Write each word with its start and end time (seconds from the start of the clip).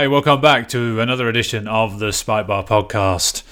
Hi, 0.00 0.06
welcome 0.06 0.40
back 0.40 0.66
to 0.70 0.98
another 0.98 1.28
edition 1.28 1.68
of 1.68 1.98
the 1.98 2.10
Spike 2.10 2.46
Bar 2.46 2.64
podcast. 2.64 3.42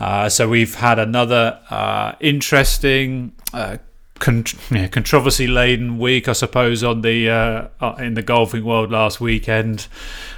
Uh, 0.00 0.28
so 0.28 0.48
we've 0.48 0.74
had 0.74 0.98
another 0.98 1.60
uh, 1.70 2.14
interesting, 2.18 3.30
uh, 3.52 3.76
con- 4.18 4.44
yeah, 4.72 4.88
controversy-laden 4.88 5.98
week, 5.98 6.26
I 6.26 6.32
suppose, 6.32 6.82
on 6.82 7.02
the 7.02 7.30
uh, 7.30 7.68
uh, 7.80 7.94
in 8.00 8.14
the 8.14 8.22
golfing 8.22 8.64
world 8.64 8.90
last 8.90 9.20
weekend. 9.20 9.86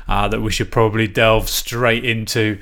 Uh, 0.07 0.29
that 0.29 0.43
we 0.43 0.51
should 0.51 0.71
probably 0.71 1.09
delve 1.09 1.49
straight 1.49 2.05
into. 2.05 2.61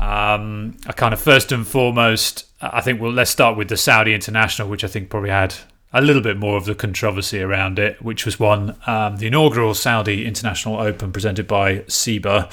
Um, 0.00 0.76
kind 0.94 1.12
of 1.12 1.20
first 1.20 1.50
and 1.50 1.66
foremost, 1.66 2.46
I 2.60 2.80
think. 2.80 3.00
Well, 3.00 3.10
let's 3.10 3.32
start 3.32 3.56
with 3.56 3.70
the 3.70 3.76
Saudi 3.76 4.14
International, 4.14 4.68
which 4.68 4.84
I 4.84 4.86
think 4.86 5.10
probably 5.10 5.30
had 5.30 5.56
a 5.96 6.02
little 6.02 6.20
bit 6.20 6.36
more 6.36 6.58
of 6.58 6.66
the 6.66 6.74
controversy 6.74 7.40
around 7.40 7.78
it, 7.78 8.00
which 8.02 8.26
was 8.26 8.38
won 8.38 8.76
um, 8.86 9.16
the 9.16 9.28
inaugural 9.28 9.72
Saudi 9.72 10.26
International 10.26 10.78
Open 10.78 11.10
presented 11.10 11.46
by 11.46 11.84
Seba, 11.88 12.50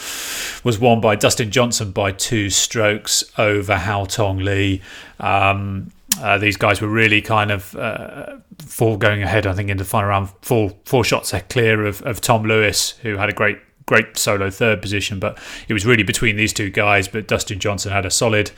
was 0.63 0.79
won 0.79 1.01
by 1.01 1.15
Dustin 1.15 1.51
Johnson 1.51 1.91
by 1.91 2.13
two 2.13 2.49
strokes 2.49 3.21
over 3.37 3.75
Haotong 3.75 4.41
Li. 4.43 4.81
Um, 5.19 5.91
uh, 6.21 6.37
these 6.37 6.55
guys 6.55 6.79
were 6.79 6.87
really 6.87 7.21
kind 7.21 7.51
of 7.51 7.75
uh, 7.75 8.37
going 8.79 9.23
ahead, 9.23 9.45
I 9.45 9.53
think, 9.53 9.69
in 9.69 9.75
the 9.75 9.83
final 9.83 10.09
round, 10.09 10.29
four 10.41 10.71
four 10.85 11.03
shots 11.03 11.33
clear 11.49 11.85
of, 11.85 12.01
of 12.03 12.21
Tom 12.21 12.43
Lewis, 12.43 12.91
who 13.01 13.17
had 13.17 13.29
a 13.29 13.33
great 13.33 13.57
great 13.85 14.17
solo 14.17 14.49
third 14.49 14.81
position, 14.81 15.19
but 15.19 15.37
it 15.67 15.73
was 15.73 15.85
really 15.85 16.03
between 16.03 16.35
these 16.35 16.53
two 16.53 16.69
guys. 16.69 17.07
But 17.07 17.27
Dustin 17.27 17.59
Johnson 17.59 17.91
had 17.91 18.05
a 18.05 18.11
solid 18.11 18.49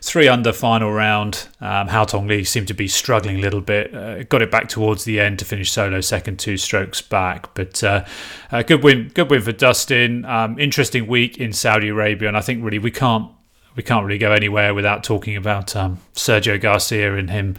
three 0.00 0.28
under 0.28 0.52
final 0.52 0.92
round. 0.92 1.48
Um, 1.60 1.88
Haotong 1.88 2.28
Li 2.28 2.44
seemed 2.44 2.68
to 2.68 2.74
be 2.74 2.88
struggling 2.88 3.36
a 3.36 3.40
little 3.40 3.60
bit. 3.60 3.94
Uh, 3.94 4.22
got 4.24 4.42
it 4.42 4.50
back 4.50 4.68
towards 4.68 5.04
the 5.04 5.20
end 5.20 5.38
to 5.38 5.44
finish 5.44 5.70
solo 5.70 6.00
second, 6.00 6.38
two 6.38 6.56
strokes 6.56 7.00
back. 7.00 7.54
But 7.54 7.82
uh, 7.82 8.04
a 8.50 8.64
good 8.64 8.82
win, 8.82 9.10
good 9.14 9.30
win 9.30 9.42
for 9.42 9.52
Dustin. 9.52 10.24
Um, 10.24 10.58
interesting 10.58 11.06
week 11.06 11.38
in 11.38 11.52
Saudi 11.52 11.88
Arabia, 11.88 12.28
and 12.28 12.36
I 12.36 12.40
think 12.40 12.64
really 12.64 12.78
we 12.78 12.90
can't 12.90 13.30
we 13.76 13.82
can't 13.82 14.06
really 14.06 14.18
go 14.18 14.32
anywhere 14.32 14.74
without 14.74 15.04
talking 15.04 15.36
about 15.36 15.76
um, 15.76 15.98
Sergio 16.14 16.60
Garcia 16.60 17.14
and 17.14 17.30
him 17.30 17.56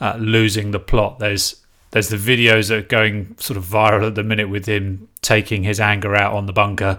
uh, 0.00 0.16
losing 0.18 0.72
the 0.72 0.80
plot. 0.80 1.20
There's 1.20 1.56
there's 1.92 2.08
the 2.08 2.16
videos 2.16 2.68
that 2.68 2.78
are 2.78 2.82
going 2.82 3.36
sort 3.38 3.56
of 3.56 3.64
viral 3.64 4.06
at 4.06 4.14
the 4.14 4.22
minute 4.22 4.48
with 4.48 4.66
him 4.66 5.08
taking 5.22 5.64
his 5.64 5.80
anger 5.80 6.14
out 6.16 6.32
on 6.32 6.46
the 6.46 6.52
bunker. 6.52 6.98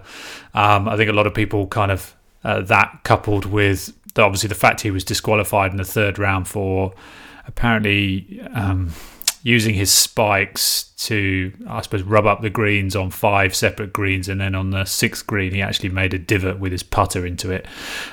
Um, 0.53 0.87
I 0.87 0.97
think 0.97 1.09
a 1.09 1.13
lot 1.13 1.27
of 1.27 1.33
people 1.33 1.67
kind 1.67 1.91
of 1.91 2.15
uh, 2.43 2.61
that 2.61 3.01
coupled 3.03 3.45
with 3.45 3.93
the, 4.13 4.21
obviously 4.21 4.49
the 4.49 4.55
fact 4.55 4.81
he 4.81 4.91
was 4.91 5.03
disqualified 5.03 5.71
in 5.71 5.77
the 5.77 5.85
third 5.85 6.19
round 6.19 6.47
for 6.47 6.93
apparently 7.47 8.41
um, 8.53 8.91
using 9.43 9.73
his 9.73 9.91
spikes 9.91 10.83
to, 10.97 11.51
I 11.67 11.81
suppose, 11.81 12.03
rub 12.03 12.27
up 12.27 12.41
the 12.41 12.49
greens 12.51 12.95
on 12.95 13.09
five 13.09 13.55
separate 13.55 13.91
greens, 13.91 14.29
and 14.29 14.39
then 14.39 14.53
on 14.53 14.69
the 14.69 14.85
sixth 14.85 15.25
green, 15.25 15.51
he 15.51 15.61
actually 15.61 15.89
made 15.89 16.13
a 16.13 16.19
divot 16.19 16.59
with 16.59 16.71
his 16.71 16.83
putter 16.83 17.25
into 17.25 17.49
it. 17.49 17.65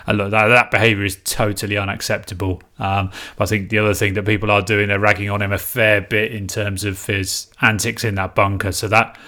And 0.06 0.16
look, 0.16 0.30
that, 0.30 0.48
that 0.48 0.70
behaviour 0.70 1.04
is 1.04 1.18
totally 1.24 1.76
unacceptable. 1.76 2.62
Um, 2.78 3.10
I 3.38 3.44
think 3.44 3.68
the 3.68 3.78
other 3.78 3.92
thing 3.92 4.14
that 4.14 4.24
people 4.24 4.50
are 4.50 4.62
doing, 4.62 4.88
they're 4.88 4.98
ragging 4.98 5.28
on 5.28 5.42
him 5.42 5.52
a 5.52 5.58
fair 5.58 6.00
bit 6.00 6.32
in 6.32 6.46
terms 6.46 6.82
of 6.84 7.04
his 7.04 7.48
antics 7.60 8.04
in 8.04 8.14
that 8.14 8.34
bunker. 8.34 8.72
So 8.72 8.88
that 8.88 9.18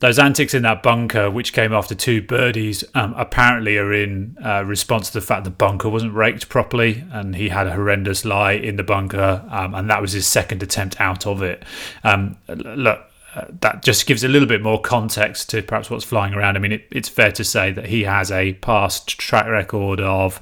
those 0.00 0.18
antics 0.18 0.54
in 0.54 0.62
that 0.62 0.82
bunker, 0.82 1.30
which 1.30 1.52
came 1.52 1.72
after 1.72 1.94
two 1.94 2.22
birdies, 2.22 2.84
um, 2.94 3.14
apparently 3.16 3.78
are 3.78 3.92
in 3.92 4.36
uh, 4.44 4.64
response 4.64 5.08
to 5.08 5.14
the 5.14 5.26
fact 5.26 5.44
the 5.44 5.50
bunker 5.50 5.88
wasn't 5.88 6.14
raked 6.14 6.48
properly, 6.48 7.04
and 7.10 7.34
he 7.34 7.48
had 7.48 7.66
a 7.66 7.72
horrendous 7.72 8.24
lie 8.24 8.52
in 8.52 8.76
the 8.76 8.84
bunker, 8.84 9.44
um, 9.50 9.74
and 9.74 9.90
that 9.90 10.00
was 10.00 10.12
his 10.12 10.26
second 10.26 10.62
attempt 10.62 11.00
out 11.00 11.26
of 11.26 11.42
it. 11.42 11.64
Um, 12.04 12.36
look, 12.48 13.00
uh, 13.34 13.46
that 13.60 13.82
just 13.82 14.06
gives 14.06 14.22
a 14.22 14.28
little 14.28 14.48
bit 14.48 14.62
more 14.62 14.80
context 14.80 15.50
to 15.50 15.62
perhaps 15.62 15.90
what's 15.90 16.04
flying 16.04 16.32
around. 16.32 16.56
I 16.56 16.60
mean, 16.60 16.72
it, 16.72 16.86
it's 16.90 17.08
fair 17.08 17.32
to 17.32 17.44
say 17.44 17.72
that 17.72 17.86
he 17.86 18.04
has 18.04 18.30
a 18.30 18.54
past 18.54 19.18
track 19.18 19.46
record 19.46 20.00
of 20.00 20.40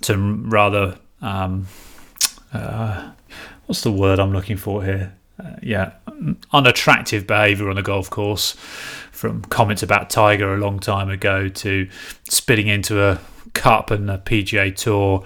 some 0.00 0.48
rather 0.48 0.98
um, 1.20 1.66
uh, 2.54 3.10
what's 3.66 3.82
the 3.82 3.92
word 3.92 4.18
I'm 4.18 4.32
looking 4.32 4.56
for 4.56 4.82
here? 4.82 5.18
uh, 5.42 5.56
yeah, 5.62 5.92
unattractive 6.52 7.26
behaviour 7.26 7.68
on 7.70 7.76
the 7.76 7.82
golf 7.82 8.10
course, 8.10 8.52
from 9.12 9.42
comments 9.42 9.82
about 9.82 10.10
Tiger 10.10 10.54
a 10.54 10.58
long 10.58 10.78
time 10.78 11.10
ago 11.10 11.48
to 11.48 11.88
spitting 12.28 12.68
into 12.68 13.02
a 13.02 13.20
cup 13.54 13.90
and 13.90 14.10
a 14.10 14.18
PGA 14.18 14.74
Tour. 14.74 15.24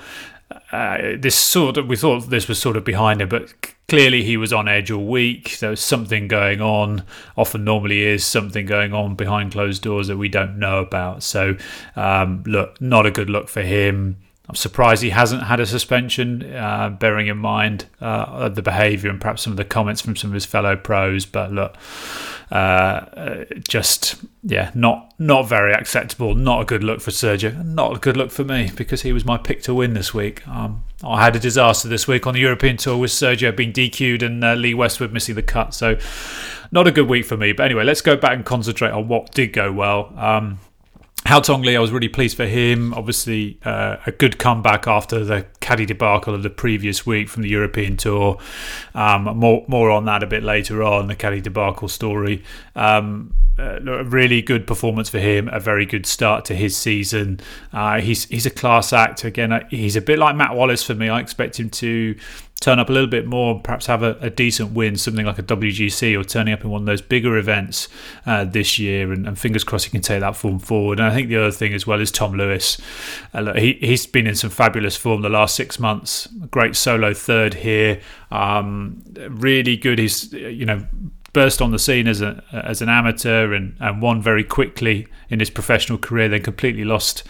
Uh, 0.71 1.17
this 1.19 1.35
sort 1.35 1.77
of 1.77 1.87
we 1.87 1.97
thought 1.97 2.31
this 2.31 2.49
was 2.49 2.59
sort 2.59 2.77
of 2.77 2.85
behind 2.85 3.21
him, 3.21 3.29
but 3.29 3.53
clearly 3.89 4.23
he 4.23 4.39
was 4.39 4.53
on 4.53 4.69
edge 4.69 4.91
all 4.91 5.05
week. 5.05 5.59
There 5.59 5.71
was 5.71 5.81
something 5.81 6.29
going 6.29 6.63
on. 6.63 7.05
Often, 7.37 7.65
normally, 7.65 8.05
is 8.05 8.25
something 8.25 8.65
going 8.65 8.95
on 8.95 9.15
behind 9.15 9.53
closed 9.53 9.83
doors 9.83 10.09
that 10.09 10.17
we 10.17 10.29
don't 10.29 10.59
know 10.59 10.79
about. 10.79 11.23
So, 11.23 11.57
um, 11.97 12.43
look, 12.47 12.81
not 12.81 13.05
a 13.05 13.11
good 13.11 13.29
look 13.29 13.49
for 13.49 13.63
him. 13.63 14.17
I'm 14.53 14.57
surprised 14.57 15.03
he 15.03 15.09
hasn't 15.09 15.45
had 15.45 15.61
a 15.61 15.67
suspension, 15.67 16.55
uh, 16.55 16.91
bearing 16.91 17.27
in 17.27 17.39
mind 17.39 17.87
uh, 18.03 18.51
the 18.51 18.61
behaviour 18.61 19.09
and 19.09 19.19
perhaps 19.19 19.41
some 19.41 19.55
of 19.55 19.57
the 19.57 19.65
comments 19.65 20.03
from 20.03 20.15
some 20.15 20.29
of 20.29 20.35
his 20.35 20.45
fellow 20.45 20.77
pros. 20.77 21.25
But 21.25 21.53
look, 21.53 21.75
uh, 22.51 23.47
just 23.67 24.23
yeah, 24.43 24.71
not 24.75 25.15
not 25.19 25.49
very 25.49 25.73
acceptable. 25.73 26.35
Not 26.35 26.61
a 26.61 26.65
good 26.67 26.85
look 26.85 27.01
for 27.01 27.13
Sergio. 27.13 27.65
Not 27.65 27.97
a 27.97 27.99
good 27.99 28.15
look 28.15 28.31
for 28.31 28.45
me 28.45 28.71
because 28.77 29.01
he 29.01 29.15
was 29.15 29.25
my 29.25 29.39
pick 29.39 29.63
to 29.63 29.73
win 29.73 29.95
this 29.95 30.13
week. 30.13 30.47
Um, 30.47 30.85
I 31.03 31.25
had 31.25 31.35
a 31.35 31.41
disaster 31.41 31.89
this 31.89 32.07
week 32.07 32.27
on 32.27 32.35
the 32.35 32.41
European 32.41 32.77
Tour 32.77 32.99
with 32.99 33.11
Sergio 33.11 33.57
being 33.57 33.73
DQ'd 33.73 34.23
and 34.23 34.45
uh, 34.45 34.53
Lee 34.53 34.75
Westwood 34.75 35.15
missing 35.15 35.35
the 35.35 35.43
cut. 35.43 35.73
So 35.73 35.97
not 36.73 36.87
a 36.87 36.93
good 36.93 37.09
week 37.09 37.25
for 37.25 37.39
me. 37.39 37.53
But 37.53 37.65
anyway, 37.65 37.85
let's 37.85 38.03
go 38.03 38.17
back 38.17 38.33
and 38.33 38.45
concentrate 38.45 38.91
on 38.91 39.09
what 39.09 39.33
did 39.33 39.55
go 39.55 39.73
well. 39.73 40.13
Um, 40.19 40.59
Haotong 41.27 41.65
Li, 41.65 41.77
I 41.77 41.81
was 41.81 41.93
really 41.93 42.09
pleased 42.09 42.37
for 42.37 42.47
him. 42.47 42.93
Obviously, 42.95 43.59
uh, 43.65 43.97
a 44.07 44.13
good 44.13 44.39
comeback 44.39 44.89
after 44.89 45.25
the 45.25 45.47
caddy 45.61 45.87
debacle 45.87 46.35
of 46.35 46.43
the 46.43 46.51
previous 46.51 47.07
week 47.07 47.29
from 47.29 47.43
the 47.43 47.49
European 47.49 47.97
Tour. 47.97 48.39
Um, 48.95 49.25
more 49.37 49.65
more 49.69 49.91
on 49.91 50.05
that 50.07 50.23
a 50.23 50.27
bit 50.27 50.43
later 50.43 50.83
on 50.83 51.07
the 51.07 51.15
caddy 51.15 51.41
debacle 51.41 51.89
story. 51.89 52.43
Um, 52.75 53.35
uh, 53.59 53.79
a 53.87 54.05
really 54.05 54.43
good 54.43 54.67
performance 54.67 55.09
for 55.09 55.21
him. 55.21 55.49
A 55.53 55.61
very 55.61 55.87
good 55.87 56.07
start 56.07 56.45
to 56.47 56.55
his 56.55 56.77
season. 56.77 57.39
Uh, 57.73 58.01
he's 58.01 58.25
he's 58.25 58.47
a 58.47 58.51
class 58.51 58.93
act 58.93 59.25
again. 59.25 59.53
Uh, 59.53 59.67
he's 59.71 59.95
a 59.95 60.01
bit 60.01 60.19
like 60.19 60.35
Matt 60.35 60.57
Wallace 60.57 60.83
for 60.83 60.95
me. 60.95 61.09
I 61.09 61.21
expect 61.21 61.61
him 61.61 61.71
to 61.71 62.17
turn 62.63 62.79
up 62.79 62.89
a 62.89 62.93
little 62.93 63.09
bit 63.09 63.27
more, 63.27 63.55
and 63.55 63.65
perhaps 63.65 63.87
have 63.87 64.05
a, 64.05 64.17
a, 64.21 64.31
decent 64.31 64.71
win, 64.71 64.97
something 64.97 65.27
like 65.27 65.39
a 65.39 65.43
WGC 65.43 66.19
or 66.19 66.23
turning 66.23 66.55
up 66.55 66.63
in 66.63 66.71
one 66.71 66.83
of 66.83 66.87
those 66.87 67.03
bigger 67.03 67.37
events 67.37 67.89
uh, 68.25 68.45
this 68.45 68.79
year. 68.79 69.13
And, 69.13 69.27
and, 69.27 69.37
fingers 69.39 69.65
crossed 69.65 69.87
he 69.87 69.91
can 69.91 70.01
take 70.01 70.21
that 70.21 70.37
form 70.37 70.61
forward. 70.61 71.01
And 71.01 71.09
I 71.09 71.13
think 71.13 71.29
the 71.29 71.37
other 71.39 71.51
thing 71.51 71.75
as 71.75 71.87
well 71.89 72.01
is 72.01 72.13
Tom 72.13 72.35
Lewis. 72.35 72.81
Uh, 73.35 73.53
he, 73.55 73.73
he's 73.75 74.07
been 74.07 74.29
in 74.29 74.37
some 74.37 74.51
fabulous 74.51 74.97
form 74.97 75.23
the 75.23 75.29
last 75.29 75.57
six 75.57 75.81
months. 75.81 76.29
Great 76.51 76.77
solo 76.77 77.13
third 77.13 77.55
here. 77.55 78.01
Um, 78.31 79.03
really 79.29 79.77
good. 79.77 79.99
He's, 79.99 80.33
you 80.33 80.65
know, 80.65 80.87
burst 81.33 81.63
on 81.63 81.71
the 81.71 81.79
scene 81.79 82.07
as 82.07 82.21
a 82.21 82.45
as 82.53 82.83
an 82.83 82.89
amateur 82.89 83.53
and, 83.53 83.77
and 83.81 84.03
won 84.03 84.21
very 84.21 84.45
quickly 84.45 85.07
in 85.31 85.39
his 85.39 85.51
professional 85.51 85.99
career, 85.99 86.29
then 86.29 86.43
completely 86.43 86.85
lost 86.85 87.23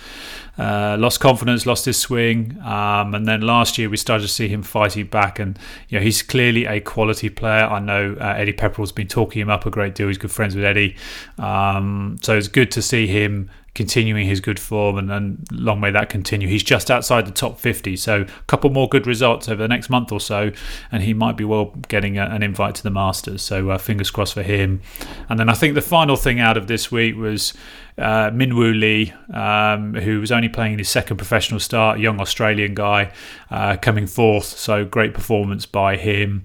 uh, 0.59 0.97
lost 0.99 1.21
confidence, 1.21 1.65
lost 1.65 1.87
his 1.87 1.97
swing, 1.97 2.61
um, 2.63 3.15
and 3.15 3.27
then 3.27 3.41
last 3.41 3.79
year 3.79 3.89
we 3.89 3.97
started 3.97 4.23
to 4.23 4.33
see 4.33 4.49
him 4.49 4.63
fighting 4.63 5.07
back. 5.07 5.39
And 5.39 5.59
you 5.89 5.99
know 5.99 6.05
he's 6.05 6.23
clearly 6.23 6.67
a 6.67 6.81
quality 6.81 7.31
player. 7.31 7.65
I 7.65 7.79
know 7.79 8.17
uh, 8.21 8.35
Eddie 8.37 8.53
Pepperell's 8.53 8.93
been 8.93 9.09
talking 9.09 9.41
him 9.41 9.51
up 9.51 9.65
a 9.67 9.71
great 9.71 9.95
deal. 9.95 10.09
He's 10.09 10.19
good 10.19 10.33
friends 10.33 10.55
with 10.55 10.65
Eddie, 10.65 10.97
um, 11.39 12.19
so 12.23 12.37
it's 12.37 12.49
good 12.49 12.71
to 12.73 12.83
see 12.83 13.07
him 13.07 13.51
continuing 13.75 14.27
his 14.27 14.41
good 14.41 14.59
form, 14.59 14.99
and, 14.99 15.11
and 15.11 15.47
long 15.51 15.81
may 15.81 15.91
that 15.91 16.11
continue. 16.11 16.47
He's 16.47 16.63
just 16.63 16.91
outside 16.91 17.27
the 17.27 17.33
top 17.33 17.59
50, 17.59 17.97
so 17.97 18.23
a 18.23 18.43
couple 18.47 18.69
more 18.71 18.89
good 18.89 19.07
results 19.07 19.49
over 19.49 19.63
the 19.63 19.69
next 19.69 19.89
month 19.89 20.13
or 20.13 20.21
so, 20.21 20.53
and 20.91 21.03
he 21.03 21.15
might 21.15 21.37
be 21.37 21.45
well 21.45 21.75
getting 21.89 22.19
a, 22.19 22.27
an 22.27 22.43
invite 22.43 22.75
to 22.77 22.83
the 22.83 22.91
Masters. 22.91 23.43
So 23.43 23.71
uh, 23.71 23.79
fingers 23.79 24.11
crossed 24.11 24.35
for 24.35 24.43
him. 24.43 24.83
And 25.29 25.39
then 25.39 25.49
I 25.49 25.55
think 25.55 25.75
the 25.75 25.81
final 25.81 26.17
thing 26.17 26.39
out 26.39 26.57
of 26.57 26.67
this 26.67 26.93
week 26.93 27.17
was 27.17 27.55
uh, 27.97 28.31
Minwoo 28.31 28.79
Lee, 28.79 29.13
um, 29.33 29.95
who 29.95 30.21
was 30.21 30.31
only 30.31 30.49
playing 30.49 30.79
his 30.79 30.89
second 30.89 31.17
professional 31.17 31.61
start, 31.61 31.99
young 31.99 32.21
Australian 32.21 32.75
guy, 32.75 33.13
uh, 33.51 33.77
coming 33.77 34.07
fourth. 34.07 34.45
So 34.45 34.85
great 34.85 35.15
performance 35.15 35.65
by 35.65 35.97
him. 35.97 36.45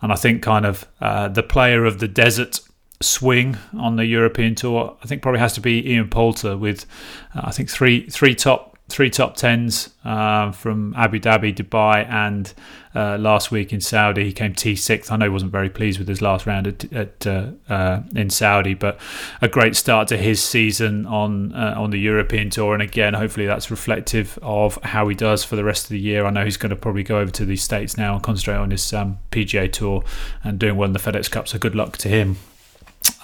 And 0.00 0.12
I 0.12 0.16
think 0.16 0.42
kind 0.42 0.66
of 0.66 0.86
uh, 1.00 1.28
the 1.28 1.42
player 1.42 1.84
of 1.84 1.98
the 1.98 2.08
desert 2.08 2.60
swing 3.00 3.56
on 3.78 3.96
the 3.96 4.06
European 4.06 4.54
tour, 4.54 4.96
I 5.02 5.06
think 5.06 5.22
probably 5.22 5.40
has 5.40 5.52
to 5.54 5.60
be 5.60 5.92
Ian 5.92 6.08
Poulter 6.08 6.56
with, 6.56 6.86
uh, 7.34 7.42
I 7.44 7.52
think 7.52 7.70
three 7.70 8.08
three 8.08 8.34
top 8.34 8.76
three 8.88 9.10
top 9.10 9.36
tens 9.36 9.90
uh, 10.04 10.50
from 10.50 10.94
Abu 10.96 11.20
Dhabi, 11.20 11.54
Dubai, 11.54 12.08
and 12.08 12.52
uh, 12.94 13.18
last 13.18 13.50
week 13.50 13.70
in 13.72 13.82
Saudi. 13.82 14.24
He 14.24 14.32
came 14.32 14.54
T 14.54 14.74
sixth. 14.74 15.12
I 15.12 15.16
know 15.16 15.26
he 15.26 15.30
wasn't 15.30 15.52
very 15.52 15.68
pleased 15.68 15.98
with 15.98 16.08
his 16.08 16.22
last 16.22 16.46
round 16.46 16.66
at, 16.66 16.92
at 16.92 17.26
uh, 17.26 17.50
uh 17.68 18.00
in 18.16 18.30
Saudi, 18.30 18.74
but 18.74 18.98
a 19.42 19.48
great 19.48 19.76
start 19.76 20.08
to 20.08 20.16
his 20.16 20.42
season 20.42 21.06
on 21.06 21.52
uh, 21.52 21.74
on 21.76 21.90
the 21.90 21.98
European 21.98 22.50
tour. 22.50 22.72
And 22.72 22.82
again, 22.82 23.14
hopefully 23.14 23.46
that's 23.46 23.70
reflective 23.70 24.38
of 24.42 24.82
how 24.82 25.06
he 25.06 25.14
does 25.14 25.44
for 25.44 25.54
the 25.54 25.64
rest 25.64 25.84
of 25.84 25.90
the 25.90 26.00
year. 26.00 26.24
I 26.24 26.30
know 26.30 26.44
he's 26.44 26.56
going 26.56 26.70
to 26.70 26.76
probably 26.76 27.04
go 27.04 27.18
over 27.18 27.30
to 27.30 27.44
the 27.44 27.56
states 27.56 27.96
now 27.96 28.14
and 28.14 28.22
concentrate 28.22 28.56
on 28.56 28.70
his 28.70 28.92
um, 28.92 29.18
PGA 29.30 29.70
tour 29.70 30.02
and 30.42 30.58
doing 30.58 30.76
well 30.76 30.86
in 30.86 30.94
the 30.94 30.98
FedEx 30.98 31.30
Cup. 31.30 31.46
So 31.46 31.58
good 31.58 31.74
luck 31.74 31.98
to 31.98 32.08
him. 32.08 32.38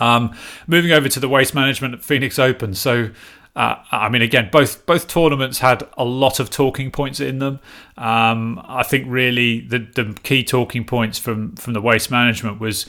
Um, 0.00 0.34
moving 0.66 0.92
over 0.92 1.08
to 1.08 1.20
the 1.20 1.28
waste 1.28 1.54
management 1.54 1.94
at 1.94 2.02
Phoenix 2.02 2.38
Open. 2.38 2.74
So 2.74 3.10
uh, 3.56 3.76
I 3.92 4.08
mean, 4.08 4.22
again, 4.22 4.48
both 4.50 4.84
both 4.84 5.06
tournaments 5.06 5.60
had 5.60 5.86
a 5.96 6.04
lot 6.04 6.40
of 6.40 6.50
talking 6.50 6.90
points 6.90 7.20
in 7.20 7.38
them. 7.38 7.60
Um, 7.96 8.60
I 8.64 8.82
think 8.82 9.06
really 9.08 9.60
the 9.60 9.78
the 9.78 10.16
key 10.24 10.42
talking 10.42 10.84
points 10.84 11.18
from 11.18 11.54
from 11.54 11.72
the 11.72 11.80
waste 11.80 12.10
management 12.10 12.58
was 12.58 12.86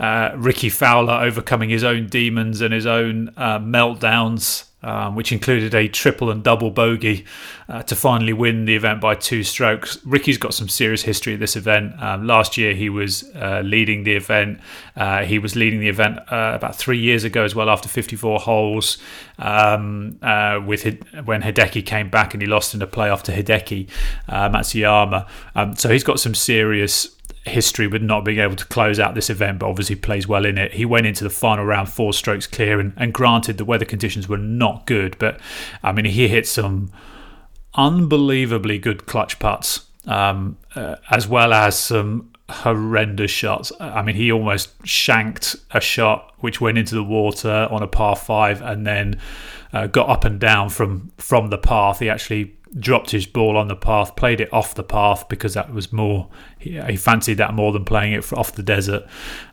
uh, 0.00 0.30
Rickie 0.34 0.70
Fowler 0.70 1.14
overcoming 1.14 1.70
his 1.70 1.84
own 1.84 2.08
demons 2.08 2.60
and 2.60 2.74
his 2.74 2.86
own 2.86 3.32
uh, 3.36 3.60
meltdowns 3.60 4.67
um, 4.82 5.16
which 5.16 5.32
included 5.32 5.74
a 5.74 5.88
triple 5.88 6.30
and 6.30 6.44
double 6.44 6.70
bogey 6.70 7.24
uh, 7.68 7.82
to 7.82 7.96
finally 7.96 8.32
win 8.32 8.64
the 8.64 8.76
event 8.76 9.00
by 9.00 9.14
two 9.14 9.42
strokes. 9.42 9.98
Rickie's 10.04 10.38
got 10.38 10.54
some 10.54 10.68
serious 10.68 11.02
history 11.02 11.34
at 11.34 11.40
this 11.40 11.56
event. 11.56 12.00
Um, 12.00 12.26
last 12.26 12.56
year, 12.56 12.74
he 12.74 12.88
was 12.88 13.24
uh, 13.34 13.62
leading 13.64 14.04
the 14.04 14.14
event. 14.14 14.60
Uh, 14.96 15.24
he 15.24 15.38
was 15.38 15.56
leading 15.56 15.80
the 15.80 15.88
event 15.88 16.18
uh, 16.30 16.52
about 16.54 16.76
three 16.76 16.98
years 16.98 17.24
ago 17.24 17.44
as 17.44 17.54
well, 17.54 17.68
after 17.68 17.88
54 17.88 18.38
holes, 18.40 18.98
um, 19.38 20.18
uh, 20.22 20.60
with 20.64 20.84
when 21.24 21.42
Hideki 21.42 21.84
came 21.84 22.08
back 22.08 22.32
and 22.34 22.40
he 22.40 22.46
lost 22.46 22.74
in 22.74 22.80
a 22.80 22.86
playoff 22.86 23.22
to 23.22 23.32
Hideki 23.32 23.88
uh, 24.28 24.48
Matsuyama. 24.48 25.28
Um, 25.56 25.74
so 25.74 25.88
he's 25.88 26.04
got 26.04 26.20
some 26.20 26.34
serious 26.34 27.17
history 27.48 27.86
with 27.86 28.02
not 28.02 28.24
being 28.24 28.38
able 28.38 28.56
to 28.56 28.64
close 28.66 29.00
out 29.00 29.14
this 29.14 29.30
event, 29.30 29.58
but 29.58 29.68
obviously 29.68 29.96
plays 29.96 30.28
well 30.28 30.44
in 30.44 30.58
it. 30.58 30.72
He 30.72 30.84
went 30.84 31.06
into 31.06 31.24
the 31.24 31.30
final 31.30 31.64
round 31.64 31.88
four 31.88 32.12
strokes 32.12 32.46
clear, 32.46 32.78
and, 32.80 32.92
and 32.96 33.12
granted 33.12 33.58
the 33.58 33.64
weather 33.64 33.84
conditions 33.84 34.28
were 34.28 34.38
not 34.38 34.86
good, 34.86 35.16
but 35.18 35.40
I 35.82 35.92
mean 35.92 36.04
he 36.04 36.28
hit 36.28 36.46
some 36.46 36.90
unbelievably 37.74 38.78
good 38.78 39.06
clutch 39.06 39.38
putts, 39.38 39.86
um, 40.06 40.56
uh, 40.74 40.96
as 41.10 41.28
well 41.28 41.52
as 41.52 41.78
some 41.78 42.30
horrendous 42.48 43.30
shots. 43.30 43.72
I 43.80 44.02
mean 44.02 44.16
he 44.16 44.32
almost 44.32 44.70
shanked 44.86 45.56
a 45.70 45.80
shot 45.80 46.32
which 46.38 46.60
went 46.60 46.78
into 46.78 46.94
the 46.94 47.04
water 47.04 47.68
on 47.70 47.82
a 47.82 47.88
par 47.88 48.16
five, 48.16 48.62
and 48.62 48.86
then 48.86 49.20
uh, 49.72 49.86
got 49.86 50.08
up 50.08 50.24
and 50.24 50.38
down 50.40 50.68
from 50.70 51.10
from 51.18 51.50
the 51.50 51.58
path. 51.58 51.98
He 51.98 52.08
actually 52.08 52.57
dropped 52.78 53.10
his 53.10 53.26
ball 53.26 53.56
on 53.56 53.68
the 53.68 53.76
path, 53.76 54.16
played 54.16 54.40
it 54.40 54.52
off 54.52 54.74
the 54.74 54.82
path 54.82 55.28
because 55.28 55.54
that 55.54 55.72
was 55.72 55.92
more 55.92 56.28
he, 56.58 56.80
he 56.82 56.96
fancied 56.96 57.34
that 57.34 57.54
more 57.54 57.72
than 57.72 57.84
playing 57.84 58.12
it 58.12 58.32
off 58.32 58.52
the 58.52 58.62
desert, 58.62 59.06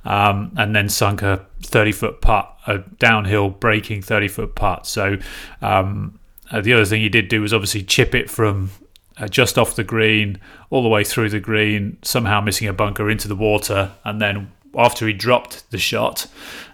um, 0.03 0.51
and 0.57 0.75
then 0.75 0.89
sunk 0.89 1.21
a 1.21 1.45
thirty 1.61 1.91
foot 1.91 2.21
putt, 2.21 2.53
a 2.67 2.79
downhill 2.99 3.49
breaking 3.49 4.01
thirty 4.01 4.27
foot 4.27 4.55
putt. 4.55 4.85
So 4.87 5.17
um, 5.61 6.19
uh, 6.51 6.61
the 6.61 6.73
other 6.73 6.85
thing 6.85 7.01
he 7.01 7.09
did 7.09 7.27
do 7.27 7.41
was 7.41 7.53
obviously 7.53 7.83
chip 7.83 8.15
it 8.15 8.29
from 8.29 8.71
uh, 9.17 9.27
just 9.27 9.57
off 9.57 9.75
the 9.75 9.83
green 9.83 10.39
all 10.69 10.83
the 10.83 10.89
way 10.89 11.03
through 11.03 11.29
the 11.29 11.39
green, 11.39 11.97
somehow 12.01 12.41
missing 12.41 12.67
a 12.67 12.73
bunker 12.73 13.09
into 13.09 13.27
the 13.27 13.35
water, 13.35 13.91
and 14.03 14.21
then 14.21 14.51
after 14.77 15.07
he 15.07 15.13
dropped 15.13 15.69
the 15.71 15.77
shot, 15.77 16.27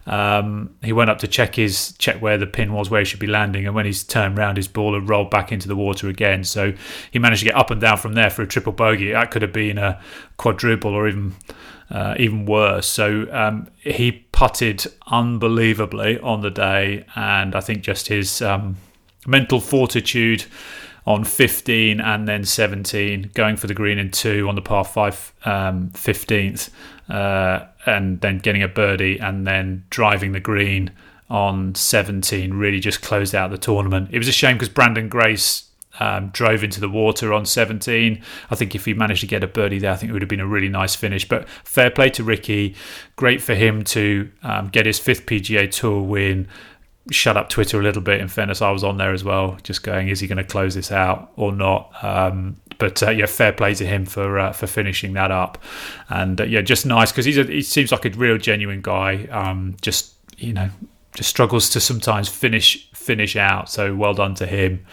um, 0.07 0.75
he 0.81 0.93
went 0.93 1.09
up 1.09 1.19
to 1.19 1.27
check 1.27 1.55
his 1.55 1.93
check 1.97 2.21
where 2.21 2.37
the 2.37 2.47
pin 2.47 2.73
was, 2.73 2.89
where 2.89 3.01
he 3.01 3.05
should 3.05 3.19
be 3.19 3.27
landing, 3.27 3.65
and 3.65 3.75
when 3.75 3.85
he's 3.85 4.03
turned 4.03 4.37
round, 4.37 4.57
his 4.57 4.67
ball 4.67 4.93
had 4.93 5.07
rolled 5.07 5.29
back 5.29 5.51
into 5.51 5.67
the 5.67 5.75
water 5.75 6.07
again. 6.07 6.43
So 6.43 6.73
he 7.11 7.19
managed 7.19 7.41
to 7.41 7.45
get 7.45 7.55
up 7.55 7.71
and 7.71 7.79
down 7.79 7.97
from 7.97 8.13
there 8.13 8.29
for 8.29 8.41
a 8.41 8.47
triple 8.47 8.73
bogey. 8.73 9.11
That 9.11 9.31
could 9.31 9.41
have 9.41 9.53
been 9.53 9.77
a 9.77 10.01
quadruple 10.37 10.93
or 10.93 11.07
even 11.07 11.35
uh, 11.91 12.15
even 12.17 12.45
worse. 12.45 12.87
So 12.87 13.27
um, 13.31 13.67
he 13.77 14.11
putted 14.31 14.85
unbelievably 15.07 16.19
on 16.19 16.41
the 16.41 16.49
day, 16.49 17.05
and 17.15 17.55
I 17.55 17.61
think 17.61 17.83
just 17.83 18.07
his 18.07 18.41
um, 18.41 18.77
mental 19.27 19.59
fortitude 19.59 20.45
on 21.05 21.23
15 21.23 21.99
and 21.99 22.27
then 22.27 22.45
17, 22.45 23.31
going 23.33 23.57
for 23.57 23.67
the 23.67 23.73
green 23.73 23.97
in 23.97 24.11
two 24.11 24.47
on 24.47 24.55
the 24.55 24.61
par 24.61 24.85
five 24.85 25.33
um, 25.45 25.89
15th, 25.91 26.69
uh, 27.09 27.65
and 27.85 28.21
then 28.21 28.37
getting 28.37 28.63
a 28.63 28.67
birdie 28.67 29.19
and 29.19 29.45
then 29.45 29.83
driving 29.89 30.31
the 30.31 30.39
green 30.39 30.91
on 31.29 31.73
17 31.73 32.53
really 32.53 32.79
just 32.79 33.01
closed 33.01 33.33
out 33.33 33.51
the 33.51 33.57
tournament. 33.57 34.09
It 34.11 34.17
was 34.17 34.27
a 34.27 34.33
shame 34.33 34.57
because 34.57 34.69
Branden 34.69 35.09
Grace 35.09 35.69
um, 35.99 36.29
drove 36.29 36.63
into 36.63 36.79
the 36.79 36.89
water 36.89 37.33
on 37.33 37.45
17. 37.45 38.21
I 38.49 38.55
think 38.55 38.75
if 38.75 38.85
he 38.85 38.93
managed 38.93 39.21
to 39.21 39.27
get 39.27 39.43
a 39.43 39.47
birdie 39.47 39.79
there, 39.79 39.91
I 39.91 39.95
think 39.95 40.09
it 40.09 40.13
would 40.13 40.21
have 40.21 40.29
been 40.29 40.39
a 40.39 40.47
really 40.47 40.69
nice 40.69 40.95
finish. 40.95 41.27
But 41.27 41.47
fair 41.63 41.89
play 41.89 42.09
to 42.11 42.23
Rickie. 42.23 42.75
Great 43.15 43.41
for 43.41 43.55
him 43.55 43.83
to 43.85 44.29
um, 44.43 44.69
get 44.69 44.85
his 44.85 44.99
fifth 44.99 45.25
PGA 45.25 45.69
Tour 45.69 46.01
win 46.01 46.47
shut 47.09 47.35
up 47.35 47.49
Twitter 47.49 47.79
a 47.79 47.83
little 47.83 48.01
bit. 48.01 48.21
In 48.21 48.27
fairness, 48.27 48.61
I 48.61 48.71
was 48.71 48.83
on 48.83 48.97
there 48.97 49.11
as 49.11 49.23
well, 49.23 49.57
just 49.63 49.83
going, 49.83 50.09
is 50.09 50.19
he 50.19 50.27
going 50.27 50.37
to 50.37 50.43
close 50.43 50.75
this 50.75 50.91
out 50.91 51.31
or 51.35 51.51
not? 51.51 51.91
Um, 52.03 52.57
but 52.77 53.01
uh, 53.03 53.09
yeah, 53.11 53.25
fair 53.25 53.53
play 53.53 53.73
to 53.75 53.85
him 53.85 54.05
for 54.05 54.39
uh, 54.39 54.51
for 54.53 54.67
finishing 54.67 55.13
that 55.13 55.29
up, 55.31 55.59
and 56.09 56.41
uh, 56.41 56.45
yeah, 56.45 56.61
just 56.61 56.85
nice 56.85 57.11
because 57.11 57.25
he's 57.25 57.37
a, 57.37 57.43
he 57.43 57.61
seems 57.61 57.91
like 57.91 58.05
a 58.05 58.09
real 58.09 58.37
genuine 58.37 58.81
guy. 58.81 59.25
Um, 59.25 59.77
just 59.81 60.15
you 60.37 60.51
know, 60.51 60.69
just 61.13 61.29
struggles 61.29 61.69
to 61.71 61.79
sometimes 61.79 62.27
finish 62.27 62.89
finish 62.91 63.35
out. 63.35 63.69
So 63.69 63.95
well 63.95 64.15
done 64.15 64.33
to 64.35 64.47
him. 64.47 64.83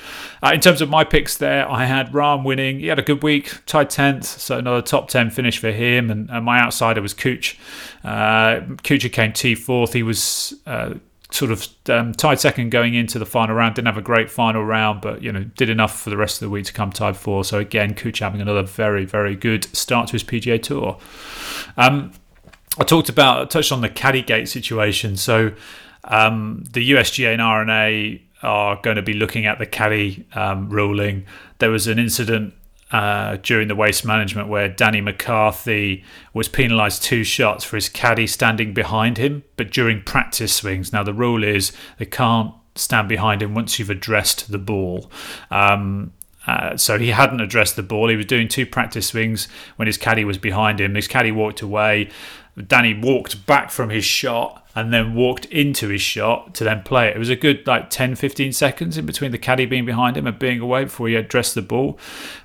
Uh, 0.43 0.51
in 0.53 0.61
terms 0.61 0.83
of 0.83 0.91
my 0.91 1.03
picks, 1.05 1.39
there 1.39 1.71
I 1.71 1.87
had 1.87 2.13
Rahm 2.13 2.45
winning. 2.45 2.81
He 2.81 2.89
had 2.89 2.99
a 2.99 3.03
good 3.03 3.23
week, 3.23 3.65
tied 3.65 3.89
tenth, 3.89 4.25
so 4.27 4.59
another 4.59 4.83
top 4.83 5.09
ten 5.09 5.31
finish 5.31 5.59
for 5.59 5.71
him. 5.71 6.11
And, 6.11 6.29
and 6.31 6.45
my 6.45 6.61
outsider 6.61 7.01
was 7.01 7.15
Cooch. 7.15 7.59
Uh, 8.05 8.61
came 8.83 9.33
T 9.33 9.55
fourth. 9.55 9.95
He 9.95 10.03
was 10.03 10.55
uh, 10.67 10.95
sort 11.31 11.51
of 11.51 11.69
um, 11.91 12.13
tied 12.13 12.41
second 12.41 12.71
going 12.71 12.95
into 12.95 13.19
the 13.19 13.27
final 13.27 13.55
round. 13.55 13.75
Didn't 13.75 13.87
have 13.87 13.99
a 13.99 14.03
great 14.03 14.31
final 14.31 14.65
round, 14.65 15.01
but 15.01 15.23
you 15.23 15.31
know 15.31 15.45
did 15.45 15.69
enough 15.69 16.01
for 16.01 16.11
the 16.11 16.17
rest 16.17 16.37
of 16.37 16.47
the 16.47 16.51
week 16.51 16.67
to 16.67 16.73
come 16.73 16.91
tied 16.91 17.17
four. 17.17 17.45
So 17.45 17.59
again, 17.59 17.95
Cooch 17.95 18.21
having 18.21 18.41
another 18.41 18.63
very 18.63 19.05
very 19.05 19.37
good 19.37 19.65
start 19.77 20.09
to 20.09 20.13
his 20.13 20.25
PGA 20.25 20.63
Tour. 20.63 20.99
Um, 21.77 22.13
I 22.79 22.85
talked 22.85 23.09
about 23.09 23.43
I 23.43 23.45
touched 23.47 23.73
on 23.73 23.81
the 23.81 23.91
Caddygate 23.91 24.49
situation. 24.49 25.17
So 25.17 25.53
um, 26.05 26.65
the 26.73 26.93
USGA 26.93 27.33
and 27.33 27.43
R&A 27.43 28.23
are 28.43 28.81
going 28.83 28.97
to 28.97 29.03
be 29.03 29.15
looking 29.15 29.47
at 29.47 29.59
the 29.59 29.67
caddy 29.67 30.27
um, 30.35 30.71
ruling. 30.71 31.27
There 31.59 31.71
was 31.71 31.87
an 31.87 31.99
incident 31.99 32.55
uh, 32.91 33.37
during 33.43 33.69
the 33.69 33.75
waste 33.75 34.05
management 34.05 34.49
where 34.49 34.69
Danny 34.69 35.01
McCarthy 35.01 36.05
was 36.33 36.49
penalised 36.49 37.03
two 37.03 37.25
shots 37.25 37.65
for 37.65 37.77
his 37.77 37.89
caddy 37.89 38.27
standing 38.27 38.73
behind 38.73 39.19
him, 39.19 39.45
but 39.57 39.71
during 39.71 40.03
practice 40.03 40.55
swings. 40.55 40.93
Now, 40.93 41.03
the 41.03 41.13
rule 41.13 41.45
is 41.45 41.73
they 41.99 42.07
can't 42.07 42.55
stand 42.75 43.09
behind 43.09 43.43
him 43.43 43.55
once 43.55 43.79
you've 43.79 43.91
addressed 43.91 44.51
the 44.51 44.59
ball. 44.59 45.11
Um, 45.51 46.13
uh, 46.47 46.77
so 46.79 46.99
he 46.99 47.09
hadn't 47.09 47.41
addressed 47.41 47.77
the 47.77 47.83
ball. 47.83 48.09
He 48.09 48.17
was 48.17 48.25
doing 48.25 48.49
two 48.49 48.65
practice 48.65 49.09
swings 49.09 49.49
when 49.77 49.87
his 49.87 49.99
caddy 49.99 50.25
was 50.25 50.39
behind 50.39 50.81
him. 50.81 50.95
His 50.95 51.07
caddy 51.07 51.31
walked 51.31 51.61
away. 51.61 52.09
Danny 52.67 52.95
walked 52.95 53.45
back 53.47 53.71
from 53.71 53.91
his 53.91 54.05
shot 54.05 54.67
and 54.79 54.93
then 54.93 55.13
walked 55.13 55.45
into 55.47 55.89
his 55.89 56.01
shot 56.01 56.55
to 56.55 56.63
then 56.63 56.83
play 56.85 57.09
it. 57.09 57.17
It 57.17 57.19
was 57.19 57.31
a 57.31 57.35
good 57.35 57.67
like 57.67 57.91
10, 57.91 58.15
15 58.15 58.53
seconds 58.53 58.97
in 58.97 59.07
between 59.07 59.33
the 59.33 59.39
caddy 59.39 59.67
being 59.67 59.85
behind 59.85 60.17
him 60.17 60.25
and 60.25 60.39
being 60.39 60.61
away 60.61 60.85
before 60.85 61.09
he 61.09 61.17
addressed 61.17 61.57
the 61.57 61.63
ball. 61.63 61.99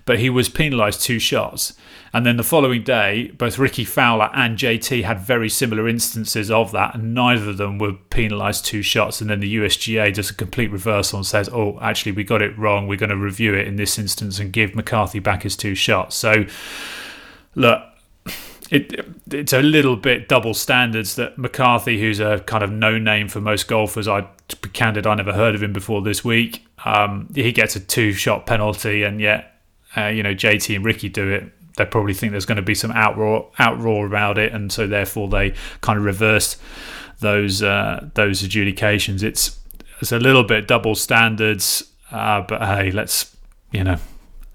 But 0.05 0.17
he 0.17 0.31
was 0.31 0.49
penalised 0.49 1.03
two 1.03 1.19
shots. 1.19 1.73
And 2.11 2.25
then 2.25 2.37
the 2.37 2.43
following 2.43 2.83
day, 2.83 3.31
both 3.37 3.59
Rickie 3.59 3.85
Fowler 3.85 4.31
and 4.33 4.57
JT 4.57 5.03
had 5.03 5.19
very 5.19 5.47
similar 5.47 5.87
instances 5.87 6.49
of 6.49 6.71
that, 6.71 6.95
and 6.95 7.13
neither 7.13 7.51
of 7.51 7.57
them 7.57 7.77
were 7.77 7.93
penalised 7.93 8.65
two 8.65 8.81
shots. 8.81 9.21
And 9.21 9.29
then 9.29 9.39
the 9.39 9.55
USGA 9.55 10.11
does 10.11 10.31
a 10.31 10.35
complete 10.35 10.71
reversal 10.71 11.17
and 11.17 11.25
says, 11.25 11.49
oh, 11.53 11.77
actually, 11.81 12.13
we 12.13 12.23
got 12.23 12.41
it 12.41 12.57
wrong. 12.57 12.87
We're 12.87 12.97
going 12.97 13.09
to 13.11 13.17
review 13.17 13.53
it 13.53 13.67
in 13.67 13.75
this 13.75 13.99
instance 13.99 14.39
and 14.39 14.51
give 14.51 14.73
McCarthy 14.73 15.19
back 15.19 15.43
his 15.43 15.55
two 15.55 15.75
shots. 15.75 16.15
So, 16.15 16.45
look, 17.53 17.83
it, 18.74 19.06
it's 19.32 19.53
a 19.53 19.62
little 19.62 19.96
bit 19.96 20.27
double 20.27 20.56
standards 20.56 21.15
that 21.15 21.38
McCarthy, 21.38 22.01
who's 22.01 22.20
a 22.20 22.39
kind 22.39 22.63
of 22.63 22.72
no 22.72 22.98
name 22.98 23.27
for 23.27 23.39
most 23.39 23.68
golfers, 23.68 24.08
I 24.08 24.27
to 24.48 24.56
be 24.58 24.70
candid, 24.70 25.06
I 25.06 25.13
never 25.13 25.32
heard 25.32 25.53
of 25.53 25.62
him 25.62 25.74
before 25.74 26.01
this 26.01 26.25
week. 26.25 26.65
Um, 26.84 27.30
he 27.36 27.51
gets 27.51 27.75
a 27.75 27.80
two 27.80 28.13
shot 28.13 28.48
penalty, 28.48 29.03
and 29.03 29.22
yet 29.22 29.62
uh, 29.96 30.08
you 30.08 30.24
know 30.24 30.34
JT 30.34 30.75
and 30.75 30.84
Rickie 30.84 31.10
do 31.10 31.30
it. 31.30 31.51
They 31.77 31.86
probably 31.86 32.15
think 32.15 32.32
there's 32.32 32.48
going 32.48 32.56
to 32.56 32.63
be 32.63 32.74
some 32.74 32.92
outroar, 32.92 33.51
outroar 33.53 34.08
about 34.08 34.39
it, 34.39 34.51
and 34.51 34.72
so 34.72 34.88
therefore 34.88 35.27
they 35.27 35.53
kind 35.82 36.00
of 36.00 36.06
reverse 36.06 36.58
those 37.20 37.62
uh, 37.62 38.10
those 38.15 38.42
adjudications. 38.42 39.22
It's 39.22 39.60
it's 40.01 40.12
a 40.12 40.20
little 40.20 40.44
bit 40.44 40.68
double 40.68 40.96
standards, 40.96 41.84
uh, 42.10 42.42
but 42.42 42.62
hey, 42.62 42.89
let's 42.89 43.38
you 43.72 43.84
know 43.84 43.98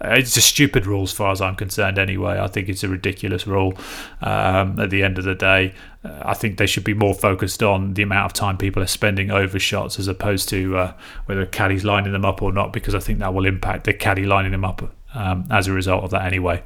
it's 0.00 0.37
a 0.37 0.40
stupid 0.40 0.87
rule 0.87 1.02
as 1.02 1.12
far 1.12 1.33
as 1.33 1.40
I'm 1.40 1.57
concerned, 1.57 1.99
anyway. 1.99 2.38
I 2.38 2.47
think 2.47 2.69
it's 2.69 2.85
a 2.85 2.88
ridiculous 2.88 3.47
rule. 3.47 3.75
Um, 4.21 4.78
at 4.78 4.90
the 4.90 5.02
end 5.02 5.19
of 5.19 5.25
the 5.25 5.35
day, 5.35 5.75
uh, 6.05 6.23
I 6.23 6.35
think 6.35 6.59
they 6.59 6.67
should 6.67 6.85
be 6.85 6.95
more 6.95 7.14
focused 7.14 7.62
on 7.62 7.95
the 7.95 8.02
amount 8.02 8.26
of 8.26 8.33
time 8.33 8.57
people 8.57 8.83
are 8.83 8.87
spending 8.88 9.31
over 9.31 9.59
shots 9.59 9.99
as 9.99 10.07
opposed 10.07 10.49
to 10.50 10.76
uh, 10.76 10.93
whether 11.26 11.43
a 11.43 11.47
caddy's 11.47 11.85
lining 11.85 12.12
them 12.12 12.25
up 12.25 12.43
or 12.43 12.52
not, 12.52 12.73
because 12.73 12.95
I 12.95 13.00
think 13.00 13.19
that 13.19 13.35
will 13.35 13.47
impact 13.47 13.85
the 13.85 13.93
caddy 13.93 14.25
lining 14.25 14.52
them 14.52 14.64
up 14.64 14.95
um, 15.14 15.47
as 15.50 15.67
a 15.67 15.73
result 15.73 16.05
of 16.05 16.11
that 16.11 16.25
anyway. 16.25 16.62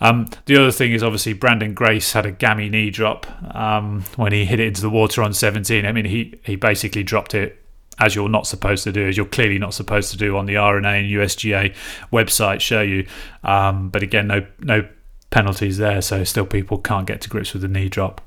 Um, 0.00 0.26
the 0.46 0.56
other 0.56 0.72
thing 0.72 0.92
is 0.92 1.02
obviously 1.02 1.34
Branden 1.34 1.74
Grace 1.74 2.12
had 2.12 2.26
a 2.26 2.32
gammy 2.32 2.68
knee 2.68 2.90
drop 2.90 3.26
um, 3.54 4.02
when 4.16 4.32
he 4.32 4.44
hit 4.44 4.58
it 4.60 4.66
into 4.68 4.80
the 4.80 4.90
water 4.90 5.22
on 5.22 5.32
17. 5.32 5.86
I 5.86 5.92
mean, 5.92 6.06
he, 6.06 6.34
he 6.44 6.56
basically 6.56 7.02
dropped 7.02 7.34
it 7.34 7.63
as 7.98 8.14
you're 8.14 8.28
not 8.28 8.46
supposed 8.46 8.84
to 8.84 8.92
do, 8.92 9.08
as 9.08 9.16
you're 9.16 9.26
clearly 9.26 9.58
not 9.58 9.74
supposed 9.74 10.10
to 10.10 10.16
do 10.16 10.36
on 10.36 10.46
the 10.46 10.56
R&A 10.56 10.78
and 10.78 11.10
USGA 11.10 11.74
website 12.12 12.60
show 12.60 12.80
you. 12.80 13.06
Um, 13.42 13.88
but 13.90 14.02
again, 14.02 14.26
no 14.26 14.46
no 14.60 14.88
penalties 15.30 15.78
there, 15.78 16.00
so 16.00 16.24
still 16.24 16.46
people 16.46 16.78
can't 16.78 17.06
get 17.06 17.20
to 17.22 17.28
grips 17.28 17.52
with 17.52 17.62
the 17.62 17.68
knee 17.68 17.88
drop. 17.88 18.20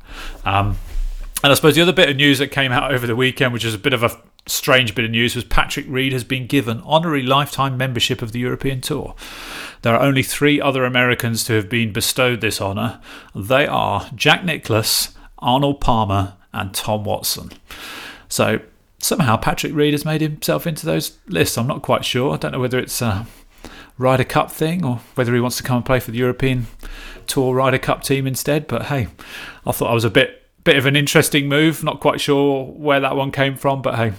Um, 0.45 0.77
and 1.43 1.51
I 1.51 1.55
suppose 1.55 1.75
the 1.75 1.81
other 1.81 1.93
bit 1.93 2.09
of 2.09 2.15
news 2.15 2.39
that 2.39 2.51
came 2.51 2.71
out 2.71 2.91
over 2.91 3.05
the 3.05 3.15
weekend, 3.15 3.53
which 3.53 3.63
is 3.63 3.73
a 3.73 3.77
bit 3.77 3.93
of 3.93 4.03
a 4.03 4.11
strange 4.47 4.95
bit 4.95 5.05
of 5.05 5.11
news 5.11 5.35
was 5.35 5.43
Patrick 5.43 5.85
Reed 5.87 6.13
has 6.13 6.23
been 6.23 6.47
given 6.47 6.81
honorary 6.81 7.23
lifetime 7.23 7.77
membership 7.77 8.21
of 8.21 8.31
the 8.31 8.39
European 8.39 8.81
Tour. 8.81 9.13
There 9.81 9.93
are 9.93 10.01
only 10.01 10.23
three 10.23 10.59
other 10.59 10.85
Americans 10.85 11.43
to 11.45 11.53
have 11.53 11.69
been 11.69 11.93
bestowed 11.93 12.41
this 12.41 12.61
honour. 12.61 13.01
They 13.35 13.67
are 13.67 14.09
Jack 14.15 14.43
Nicklaus, 14.43 15.15
Arnold 15.39 15.81
Palmer, 15.81 16.35
and 16.53 16.73
Tom 16.73 17.03
Watson. 17.03 17.51
So 18.29 18.59
somehow 18.99 19.37
Patrick 19.37 19.73
Reed 19.73 19.93
has 19.93 20.05
made 20.05 20.21
himself 20.21 20.65
into 20.67 20.85
those 20.85 21.17
lists. 21.27 21.57
I'm 21.57 21.67
not 21.67 21.81
quite 21.81 22.05
sure. 22.05 22.33
I 22.33 22.37
don't 22.37 22.51
know 22.51 22.59
whether 22.59 22.79
it's 22.79 23.01
a 23.01 23.27
Ryder 23.97 24.23
Cup 24.23 24.51
thing 24.51 24.85
or 24.85 25.01
whether 25.15 25.33
he 25.33 25.39
wants 25.39 25.57
to 25.57 25.63
come 25.63 25.77
and 25.77 25.85
play 25.85 25.99
for 25.99 26.11
the 26.11 26.17
European 26.17 26.67
Tour 27.25 27.55
Ryder 27.55 27.79
Cup 27.79 28.03
team 28.03 28.27
instead. 28.27 28.67
But 28.67 28.83
hey, 28.83 29.07
I 29.65 29.71
thought 29.71 29.91
I 29.91 29.93
was 29.93 30.05
a 30.05 30.09
bit 30.09 30.43
bit 30.63 30.75
of 30.77 30.85
an 30.85 30.95
interesting 30.95 31.47
move. 31.47 31.83
Not 31.83 31.99
quite 31.99 32.19
sure 32.19 32.65
where 32.65 32.99
that 32.99 33.15
one 33.15 33.31
came 33.31 33.55
from, 33.55 33.81
but 33.81 33.95
hey, 33.95 34.13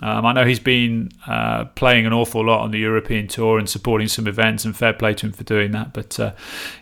um, 0.00 0.24
I 0.24 0.32
know 0.32 0.44
he's 0.44 0.60
been 0.60 1.10
uh, 1.26 1.64
playing 1.74 2.06
an 2.06 2.12
awful 2.12 2.44
lot 2.44 2.60
on 2.60 2.70
the 2.70 2.78
European 2.78 3.26
tour 3.26 3.58
and 3.58 3.68
supporting 3.68 4.08
some 4.08 4.26
events, 4.26 4.64
and 4.64 4.76
fair 4.76 4.92
play 4.92 5.12
to 5.14 5.26
him 5.26 5.32
for 5.32 5.44
doing 5.44 5.72
that. 5.72 5.92
But 5.92 6.18
uh, 6.20 6.34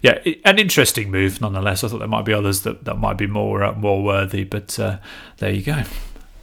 yeah, 0.03 0.19
an 0.45 0.59
interesting 0.59 1.11
move 1.11 1.41
nonetheless. 1.41 1.83
I 1.83 1.89
thought 1.89 1.99
there 1.99 2.09
might 2.09 2.27
be 2.27 2.35
others 2.35 2.63
that, 2.63 2.85
that 2.85 2.99
might 2.99 3.17
be 3.17 3.27
more 3.27 3.65
uh, 3.65 3.73
more 3.73 4.03
worthy, 4.03 4.45
but 4.45 4.79
uh, 4.79 4.99
there 5.39 5.51
you 5.51 5.63
go. 5.63 5.83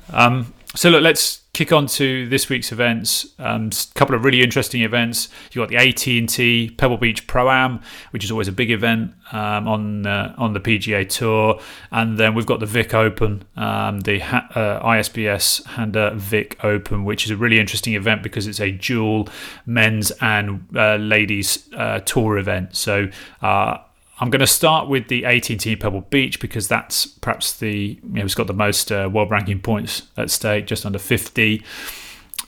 Um, 0.10 0.54
so 0.76 0.90
look, 0.90 1.04
let's 1.04 1.42
kick 1.54 1.72
on 1.72 1.86
to 1.86 2.28
this 2.30 2.50
week's 2.50 2.72
events. 2.72 3.28
A 3.38 3.52
um, 3.52 3.70
couple 3.94 4.16
of 4.16 4.26
really 4.26 4.42
interesting 4.42 4.82
events. 4.82 5.30
You 5.52 5.62
got 5.62 5.70
the 5.70 5.78
AT 5.78 6.08
and 6.08 6.28
T 6.28 6.72
Pebble 6.78 6.98
Beach 6.98 7.28
Pro 7.28 7.50
Am, 7.50 7.80
which 8.10 8.24
is 8.24 8.32
always 8.32 8.48
a 8.48 8.52
big 8.52 8.72
event 8.72 9.14
um, 9.32 9.68
on 9.68 10.08
uh, 10.08 10.34
on 10.38 10.54
the 10.54 10.60
PGA 10.60 11.08
Tour, 11.08 11.60
and 11.92 12.18
then 12.18 12.34
we've 12.34 12.48
got 12.48 12.60
the 12.60 12.66
Vic 12.66 12.94
Open, 12.94 13.44
um, 13.56 14.00
the 14.02 14.20
ha- 14.20 14.48
uh, 14.56 14.80
ISPS 14.84 15.64
Handa 15.64 16.16
Vic 16.16 16.58
Open, 16.64 17.06
which 17.06 17.26
is 17.26 17.32
a 17.32 17.38
really 17.38 17.60
interesting 17.60 17.94
event 17.94 18.24
because 18.24 18.48
it's 18.48 18.60
a 18.60 18.72
dual 18.72 19.30
men's 19.68 20.12
and 20.22 20.66
uh, 20.76 20.96
ladies 20.96 21.70
uh, 21.78 22.00
tour 22.00 22.38
event. 22.40 22.76
So 22.76 23.10
uh, 23.44 23.78
I'm 24.20 24.30
going 24.30 24.42
to 24.42 24.48
start 24.48 24.88
with 24.88 25.08
the 25.08 25.26
AT&T 25.26 25.76
Pebble 25.78 26.02
Beach 26.02 26.40
because 26.40 26.68
that's 26.68 27.06
perhaps 27.06 27.54
the 27.54 28.00
you 28.02 28.10
know 28.10 28.24
it's 28.24 28.36
got 28.36 28.48
the 28.48 28.54
most 28.54 28.92
uh, 28.92 29.10
world 29.12 29.32
ranking 29.32 29.60
points 29.60 30.04
at 30.18 30.30
stake, 30.30 30.68
just 30.68 30.86
under 30.86 31.00
50. 31.00 31.64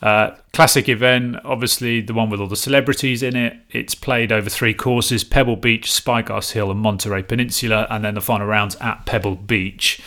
Uh, 0.06 0.36
classic 0.54 0.88
event, 0.88 1.36
obviously 1.44 2.00
the 2.00 2.14
one 2.14 2.30
with 2.30 2.40
all 2.40 2.46
the 2.46 2.56
celebrities 2.56 3.24
in 3.24 3.36
it. 3.36 3.58
It's 3.72 3.96
played 3.96 4.32
over 4.32 4.52
three 4.52 4.76
courses: 4.76 5.24
Pebble 5.24 5.56
Beach, 5.56 5.92
Spyglass 5.92 6.52
Hill, 6.52 6.70
and 6.70 6.80
Monterey 6.80 7.24
Peninsula, 7.24 7.88
and 7.90 8.06
then 8.06 8.14
the 8.14 8.22
final 8.22 8.46
rounds 8.46 8.76
at 8.76 9.08
Pebble 9.08 9.36
Beach. 9.36 10.00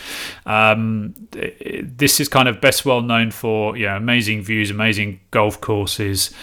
Um, 0.45 1.15
this 1.81 2.21
is 2.21 2.29
kind 2.29 2.47
of 2.47 2.61
best 2.61 2.85
well 2.85 3.01
known 3.01 3.31
for 3.31 3.75
yeah 3.75 3.97
amazing 3.97 4.41
views, 4.41 4.71
amazing 4.71 5.19
golf 5.31 5.59
courses, 5.59 6.33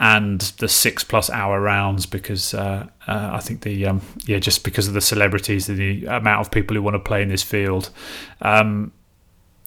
and 0.00 0.40
the 0.56 0.68
six 0.68 1.04
plus 1.04 1.28
hour 1.28 1.60
rounds 1.60 2.06
because 2.06 2.54
uh, 2.54 2.86
uh, 3.06 3.30
I 3.30 3.40
think 3.40 3.60
the 3.60 3.84
um, 3.84 4.00
yeah 4.24 4.38
just 4.38 4.64
because 4.64 4.88
of 4.88 4.94
the 4.94 5.02
celebrities, 5.02 5.68
and 5.68 5.76
the 5.76 6.06
amount 6.06 6.40
of 6.40 6.50
people 6.50 6.74
who 6.74 6.82
want 6.82 6.94
to 6.94 7.00
play 7.00 7.20
in 7.20 7.28
this 7.28 7.42
field. 7.42 7.90
Um, 8.40 8.92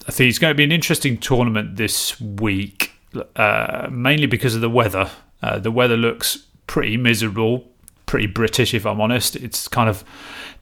I 0.08 0.10
think 0.10 0.30
it's 0.30 0.40
going 0.40 0.50
to 0.50 0.56
be 0.56 0.64
an 0.64 0.72
interesting 0.72 1.16
tournament 1.16 1.76
this 1.76 2.20
week 2.20 2.89
uh, 3.36 3.88
mainly 3.90 4.26
because 4.26 4.54
of 4.54 4.60
the 4.60 4.70
weather. 4.70 5.10
Uh, 5.42 5.58
the 5.58 5.70
weather 5.70 5.96
looks 5.96 6.46
pretty 6.66 6.96
miserable, 6.96 7.68
pretty 8.06 8.26
British, 8.26 8.74
if 8.74 8.86
I'm 8.86 9.00
honest. 9.00 9.36
It's 9.36 9.68
kind 9.68 9.88
of 9.88 10.04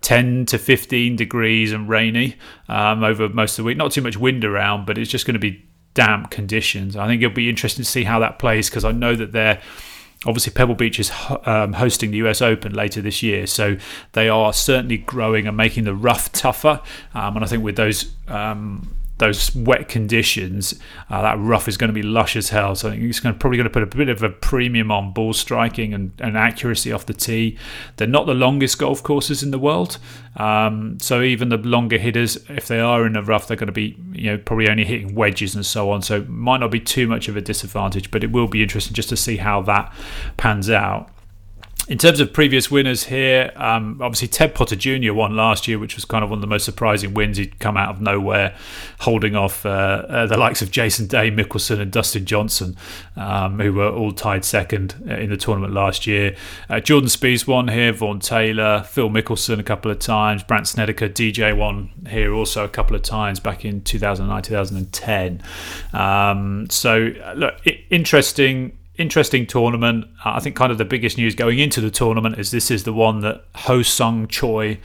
10 0.03 0.47
to 0.47 0.59
15 0.59 1.17
degrees 1.17 1.73
and 1.73 1.89
rainy 1.89 2.37
um, 2.69 3.03
over 3.03 3.29
most 3.29 3.59
of 3.59 3.65
the 3.65 3.67
week. 3.67 3.77
Not 3.77 3.93
too 3.93 4.03
much 4.03 4.17
wind 4.17 4.45
around, 4.45 4.87
but 4.87 4.99
it's 4.99 5.11
just 5.11 5.27
going 5.27 5.35
to 5.35 5.41
be 5.41 5.65
damp 5.95 6.31
conditions. 6.31 6.97
I 6.97 7.07
think 7.07 7.23
it'll 7.23 7.35
be 7.35 7.49
interesting 7.49 7.85
to 7.85 7.91
see 7.91 8.05
how 8.05 8.21
that 8.21 8.39
plays 8.39 8.71
because 8.71 8.85
I 8.85 8.93
know 8.93 9.17
that 9.17 9.33
they're 9.33 9.61
obviously 10.27 10.53
Pebble 10.53 10.75
Beach 10.75 10.99
is 10.99 11.13
um, 11.45 11.75
hosting 11.75 12.11
the 12.11 12.19
US 12.19 12.43
Open 12.43 12.73
later 12.73 13.01
this 13.01 13.23
year, 13.23 13.47
so 13.47 13.77
they 14.13 14.29
are 14.29 14.53
certainly 14.53 14.99
growing 14.99 15.47
and 15.47 15.57
making 15.57 15.85
the 15.85 15.95
rough 15.95 16.33
tougher. 16.33 16.81
Um, 17.15 17.37
and 17.37 17.45
I 17.45 17.49
think 17.49 17.63
with 17.63 17.77
those 17.77 18.13
um, 18.27 18.95
those 19.19 19.55
wet 19.55 19.89
conditions, 19.89 20.79
uh, 21.11 21.23
that 21.23 21.39
rough 21.39 21.69
is 21.69 21.77
going 21.77 21.89
to 21.89 21.95
be 21.95 22.03
lush 22.03 22.37
as 22.37 22.51
hell. 22.51 22.75
So 22.75 22.89
I 22.89 22.93
think 22.93 23.03
he's 23.03 23.21
going 23.21 23.35
to, 23.35 23.39
probably 23.39 23.57
going 23.57 23.69
to 23.69 23.73
put 23.73 23.83
a 23.83 23.87
bit 23.87 24.09
of 24.09 24.23
a 24.23 24.31
premium 24.31 24.91
on 24.91 25.13
ball 25.13 25.33
striking 25.33 25.93
and, 25.93 26.13
and 26.19 26.37
accuracy 26.37 26.93
off 26.93 27.07
the 27.07 27.15
tee. 27.15 27.59
They're 27.97 28.09
not 28.09 28.27
the 28.27 28.35
longest 28.35 28.79
golf 28.79 29.03
courses 29.03 29.43
in 29.43 29.51
the 29.51 29.59
world, 29.59 29.99
um, 30.39 30.99
so 31.01 31.21
even 31.23 31.49
the 31.49 31.57
longer 31.59 31.99
hitters, 31.99 32.37
if 32.49 32.69
they 32.69 32.81
are 32.81 33.05
in 33.07 33.15
the 33.15 33.23
rough, 33.23 33.49
they're 33.49 33.57
going 33.57 33.67
to 33.67 33.73
be 33.73 33.97
you 34.13 34.31
know 34.31 34.39
probably 34.39 34.69
only 34.69 34.85
hitting 34.85 35.15
wedges 35.15 35.55
and 35.55 35.67
so 35.67 35.91
on. 35.91 36.03
So 36.03 36.23
might 36.25 36.59
not 36.59 36.71
be 36.71 36.81
too 36.81 37.09
much 37.09 37.29
of 37.29 37.37
a 37.37 37.41
disadvantage, 37.41 38.11
but 38.11 38.23
it 38.23 38.31
will 38.31 38.49
be 38.49 38.63
interesting 38.63 38.95
just 38.95 39.09
to 39.09 39.17
see 39.17 39.37
how 39.37 39.63
that 39.63 39.93
pans 40.37 40.71
out. 40.71 41.11
In 41.89 41.97
terms 41.97 42.21
of 42.21 42.35
previous 42.35 42.71
winners 42.71 43.05
here, 43.05 43.51
um, 43.57 43.99
obviously 44.03 44.29
Ted 44.29 44.55
Potter 44.55 44.77
Jr. 44.77 45.15
won 45.15 45.35
last 45.35 45.67
year, 45.67 45.79
which 45.79 45.97
was 45.97 46.05
kind 46.05 46.23
of 46.23 46.29
one 46.29 46.37
of 46.37 46.41
the 46.43 46.47
most 46.47 46.67
surprising 46.67 47.15
wins. 47.15 47.39
He'd 47.39 47.59
come 47.61 47.79
out 47.79 47.89
of 47.89 48.03
nowhere, 48.03 48.55
holding 49.01 49.35
off 49.35 49.65
uh, 49.65 50.05
uh, 50.07 50.27
the 50.27 50.37
likes 50.37 50.61
of 50.61 50.71
Jason 50.71 51.07
Day, 51.07 51.31
Mickelson, 51.31 51.81
and 51.81 51.91
Dustin 51.91 52.27
Johnson, 52.27 52.77
um, 53.17 53.59
who 53.59 53.73
were 53.73 53.89
all 53.89 54.13
tied 54.13 54.45
second 54.45 55.03
uh, 55.09 55.15
in 55.15 55.31
the 55.31 55.39
tournament 55.39 55.73
last 55.73 56.07
year. 56.07 56.37
Uh, 56.69 56.79
Jordan 56.79 57.09
Spieth 57.09 57.47
won 57.47 57.69
here, 57.69 57.91
Vaughn 57.95 58.21
Taylor, 58.21 58.83
Phil 58.83 59.09
Mickelson 59.09 59.59
a 59.59 59.63
couple 59.63 59.91
of 59.91 59.99
times, 59.99 60.43
Brandt 60.43 60.69
Snedeker, 60.69 61.09
DJ 61.09 61.57
won 61.57 61.91
here 62.07 62.35
also 62.35 62.65
a 62.65 62.69
couple 62.69 62.97
of 62.97 63.03
times 63.03 63.41
back 63.41 63.65
in 63.65 63.81
2009, 63.81 64.43
2010. 64.43 65.43
Um, 65.95 66.69
so, 66.69 67.15
uh, 67.25 67.33
look, 67.33 67.67
interesting 67.89 68.78
interesting 68.99 69.47
tournament. 69.47 70.05
Uh, 70.25 70.33
I 70.35 70.41
think 70.41 70.57
kind 70.57 70.73
of 70.73 70.79
the 70.79 70.85
biggest 70.85 71.17
news 71.17 71.35
going 71.35 71.59
into 71.61 71.81
the 71.81 71.91
tournament 71.91 72.39
is 72.39 72.51
this 72.51 72.71
is 72.71 72.85
the 72.85 72.93
one 72.93 73.21
that 73.21 73.45
Ho 73.55 73.83
Sung 73.83 74.27
Choi, 74.27 74.79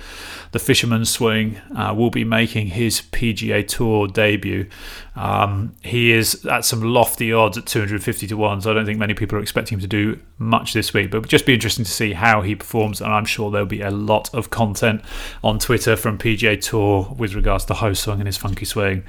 the 0.52 0.60
fisherman 0.60 1.04
swing, 1.06 1.58
uh, 1.76 1.94
will 1.98 2.12
be 2.12 2.24
making 2.24 2.68
his 2.68 3.02
PGA 3.02 3.68
Tour 3.68 4.08
debut. 4.08 4.70
Um, 5.16 5.76
he 5.82 6.12
is 6.12 6.46
at 6.46 6.64
some 6.64 6.82
lofty 6.82 7.34
odds 7.34 7.58
at 7.58 7.66
250 7.66 8.28
to 8.28 8.38
1, 8.38 8.62
so 8.62 8.72
I 8.72 8.74
don't 8.76 8.86
think 8.86 9.00
many 9.00 9.16
people 9.16 9.38
are 9.38 9.42
expecting 9.42 9.78
him 9.78 9.82
to 9.82 9.88
do 9.88 10.20
much 10.38 10.74
this 10.74 10.94
week, 10.94 11.10
but 11.10 11.18
it 11.18 11.20
would 11.22 11.30
just 11.30 11.46
be 11.46 11.54
interesting 11.54 11.86
to 11.86 11.92
see 11.92 12.14
how 12.14 12.42
he 12.42 12.56
performs, 12.56 13.02
and 13.02 13.12
I'm 13.12 13.26
sure 13.26 13.52
there'll 13.52 13.66
be 13.66 13.82
a 13.82 13.92
lot 13.92 14.34
of 14.34 14.52
content 14.52 15.02
on 15.44 15.60
Twitter 15.60 15.96
from 15.96 16.18
PGA 16.18 16.62
Tour 16.62 17.14
with 17.18 17.34
regards 17.34 17.66
to 17.66 17.74
Ho 17.74 17.94
Sung 17.94 18.20
and 18.20 18.28
his 18.28 18.38
funky 18.38 18.66
swing. 18.66 19.04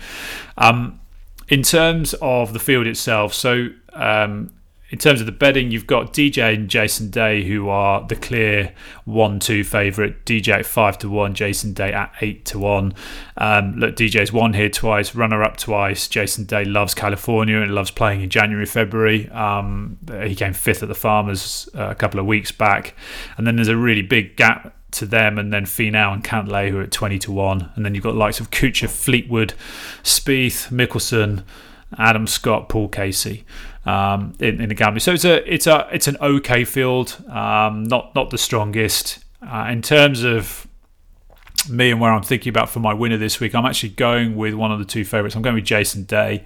Um, 0.57 1.01
in 1.49 1.63
terms 1.63 2.15
of 2.23 2.55
the 2.55 2.59
field 2.59 2.87
itself, 2.87 3.35
so 3.35 3.69
um, 3.93 4.51
in 4.95 4.99
terms 4.99 5.19
of 5.19 5.27
the 5.27 5.33
betting, 5.33 5.73
you've 5.73 5.89
got 5.89 6.13
DJ 6.13 6.55
and 6.55 6.69
Jason 6.69 7.11
Day, 7.11 7.43
who 7.43 7.69
are 7.69 8.07
the 8.07 8.15
clear 8.15 8.73
one-two 9.05 9.65
favourite. 9.65 10.25
DJ 10.25 10.61
at 10.61 10.67
five 10.67 10.99
to 10.99 11.11
one, 11.11 11.35
Jason 11.35 11.73
Day 11.73 11.93
at 11.93 12.13
eight 12.21 12.45
to 12.45 12.61
one. 12.61 12.95
Um, 13.37 13.75
look, 13.75 13.97
DJ's 13.97 14.33
won 14.33 14.53
here 14.53 14.69
twice, 14.69 15.13
runner-up 15.17 15.57
twice. 15.57 16.07
Jason 16.07 16.45
Day 16.45 16.65
loves 16.65 16.95
California 16.95 17.61
and 17.61 17.75
loves 17.75 17.91
playing 17.91 18.21
in 18.21 18.31
January, 18.31 18.67
February. 18.67 19.29
Um, 19.31 19.99
he 20.23 20.37
came 20.37 20.53
fifth 20.53 20.85
at 20.85 20.89
the 20.89 20.95
Farmers 20.95 21.69
uh, 21.75 21.89
a 21.89 21.97
couple 21.97 22.21
of 22.21 22.27
weeks 22.27 22.53
back, 22.53 22.95
and 23.37 23.49
then 23.49 23.57
there's 23.57 23.67
a 23.67 23.77
really 23.77 24.03
big 24.03 24.37
gap 24.37 24.77
to 24.93 25.07
them, 25.07 25.39
and 25.41 25.53
then 25.53 25.65
Finau 25.65 26.15
and 26.15 26.23
Cantlay 26.23 26.71
who 26.71 26.79
are 26.79 26.83
at 26.83 26.93
twenty 26.93 27.19
to 27.19 27.33
one, 27.33 27.73
and 27.75 27.85
then 27.85 27.97
you've 27.97 28.05
got 28.05 28.15
likes 28.15 28.39
of 28.39 28.53
Kuchar, 28.53 28.89
Fleetwood, 28.89 29.55
Spieth, 30.05 30.71
Mickelson, 30.71 31.43
Adam 31.99 32.29
Scott, 32.29 32.69
Paul 32.69 32.87
Casey 32.87 33.45
um, 33.85 34.35
in, 34.41 34.61
in 34.61 34.69
the 34.69 34.75
gambling. 34.75 35.01
So 35.01 35.13
it's 35.13 35.25
a 35.25 35.53
it's 35.53 35.67
a 35.67 35.89
it's 35.93 36.09
an 36.09 36.17
okay 36.21 36.65
field, 36.65 37.23
um, 37.29 37.85
not 37.85 38.15
not 38.15 38.31
the 38.31 38.39
strongest 38.39 39.25
uh, 39.43 39.69
in 39.71 39.83
terms 39.83 40.23
of 40.23 40.67
me 41.69 41.91
and 41.91 42.01
where 42.01 42.13
I'm 42.13 42.23
thinking 42.23 42.51
about 42.51 42.69
for 42.69 42.81
my 42.81 42.93
winner 42.93 43.17
this 43.17 43.41
week. 43.41 43.55
I'm 43.55 43.65
actually 43.65 43.91
going 43.91 44.37
with 44.37 44.55
one 44.55 44.71
of 44.73 44.79
the 44.79 44.85
two 44.85 45.05
favourites. 45.05 45.35
I'm 45.35 45.43
going 45.43 45.55
with 45.55 45.65
Jason 45.65 46.05
Day 46.05 46.45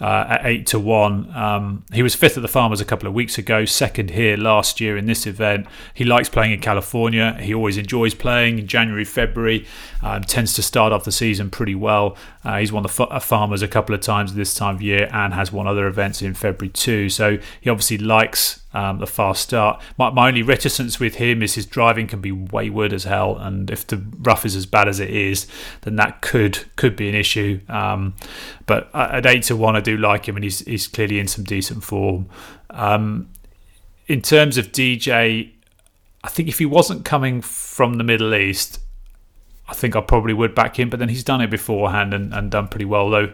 uh, 0.00 0.26
at 0.28 0.46
eight 0.46 0.66
to 0.68 0.78
one. 0.78 1.34
Um, 1.36 1.84
he 1.92 2.02
was 2.02 2.14
fifth 2.14 2.36
at 2.36 2.42
the 2.42 2.48
Farmers 2.48 2.80
a 2.80 2.84
couple 2.84 3.06
of 3.06 3.14
weeks 3.14 3.38
ago, 3.38 3.64
second 3.64 4.10
here 4.10 4.36
last 4.36 4.80
year 4.80 4.96
in 4.96 5.06
this 5.06 5.26
event. 5.26 5.66
He 5.94 6.04
likes 6.04 6.28
playing 6.28 6.52
in 6.52 6.60
California. 6.60 7.36
He 7.40 7.54
always 7.54 7.76
enjoys 7.76 8.14
playing 8.14 8.58
in 8.58 8.66
January, 8.66 9.04
February. 9.04 9.66
Um, 10.02 10.22
tends 10.22 10.54
to 10.54 10.62
start 10.62 10.92
off 10.92 11.04
the 11.04 11.12
season 11.12 11.50
pretty 11.50 11.74
well. 11.74 12.16
Uh, 12.42 12.58
he's 12.58 12.72
won 12.72 12.82
the 12.82 12.88
f- 12.88 13.00
uh, 13.00 13.20
Farmers 13.20 13.60
a 13.60 13.68
couple 13.68 13.94
of 13.94 14.00
times 14.00 14.34
this 14.34 14.54
time 14.54 14.76
of 14.76 14.82
year 14.82 15.10
and 15.12 15.34
has 15.34 15.52
won 15.52 15.66
other 15.66 15.86
events 15.86 16.22
in 16.22 16.32
February 16.32 16.70
too. 16.70 17.10
So 17.10 17.38
he 17.60 17.68
obviously 17.68 17.98
likes 17.98 18.60
um, 18.72 18.98
the 18.98 19.06
fast 19.06 19.42
start. 19.42 19.82
My, 19.98 20.10
my, 20.10 20.28
only 20.28 20.42
reticence 20.42 21.00
with 21.00 21.16
him 21.16 21.42
is 21.42 21.54
his 21.54 21.66
driving 21.66 22.06
can 22.06 22.20
be 22.20 22.30
wayward 22.30 22.92
as 22.92 23.04
hell, 23.04 23.36
and 23.36 23.70
if 23.70 23.86
the 23.86 24.02
rough 24.20 24.46
is 24.46 24.54
as 24.54 24.64
bad 24.64 24.88
as 24.88 25.00
it 25.00 25.10
is, 25.10 25.46
then 25.82 25.96
that 25.96 26.20
could 26.20 26.64
could 26.76 26.94
be 26.94 27.08
an 27.08 27.14
issue. 27.14 27.60
Um, 27.68 28.14
but 28.70 28.88
at 28.94 29.26
eight 29.26 29.42
to 29.44 29.56
one, 29.56 29.74
I 29.74 29.80
do 29.80 29.96
like 29.96 30.28
him, 30.28 30.36
and 30.36 30.44
he's 30.44 30.60
he's 30.60 30.86
clearly 30.86 31.18
in 31.18 31.26
some 31.26 31.42
decent 31.42 31.82
form. 31.82 32.28
Um, 32.70 33.28
in 34.06 34.22
terms 34.22 34.56
of 34.58 34.70
DJ, 34.70 35.50
I 36.22 36.28
think 36.28 36.48
if 36.48 36.60
he 36.60 36.66
wasn't 36.66 37.04
coming 37.04 37.40
from 37.40 37.94
the 37.94 38.04
Middle 38.04 38.32
East, 38.32 38.78
I 39.68 39.74
think 39.74 39.96
I 39.96 40.00
probably 40.00 40.34
would 40.34 40.54
back 40.54 40.78
him. 40.78 40.88
But 40.88 41.00
then 41.00 41.08
he's 41.08 41.24
done 41.24 41.40
it 41.40 41.50
beforehand 41.50 42.14
and, 42.14 42.32
and 42.32 42.48
done 42.48 42.68
pretty 42.68 42.84
well. 42.84 43.10
Though 43.10 43.32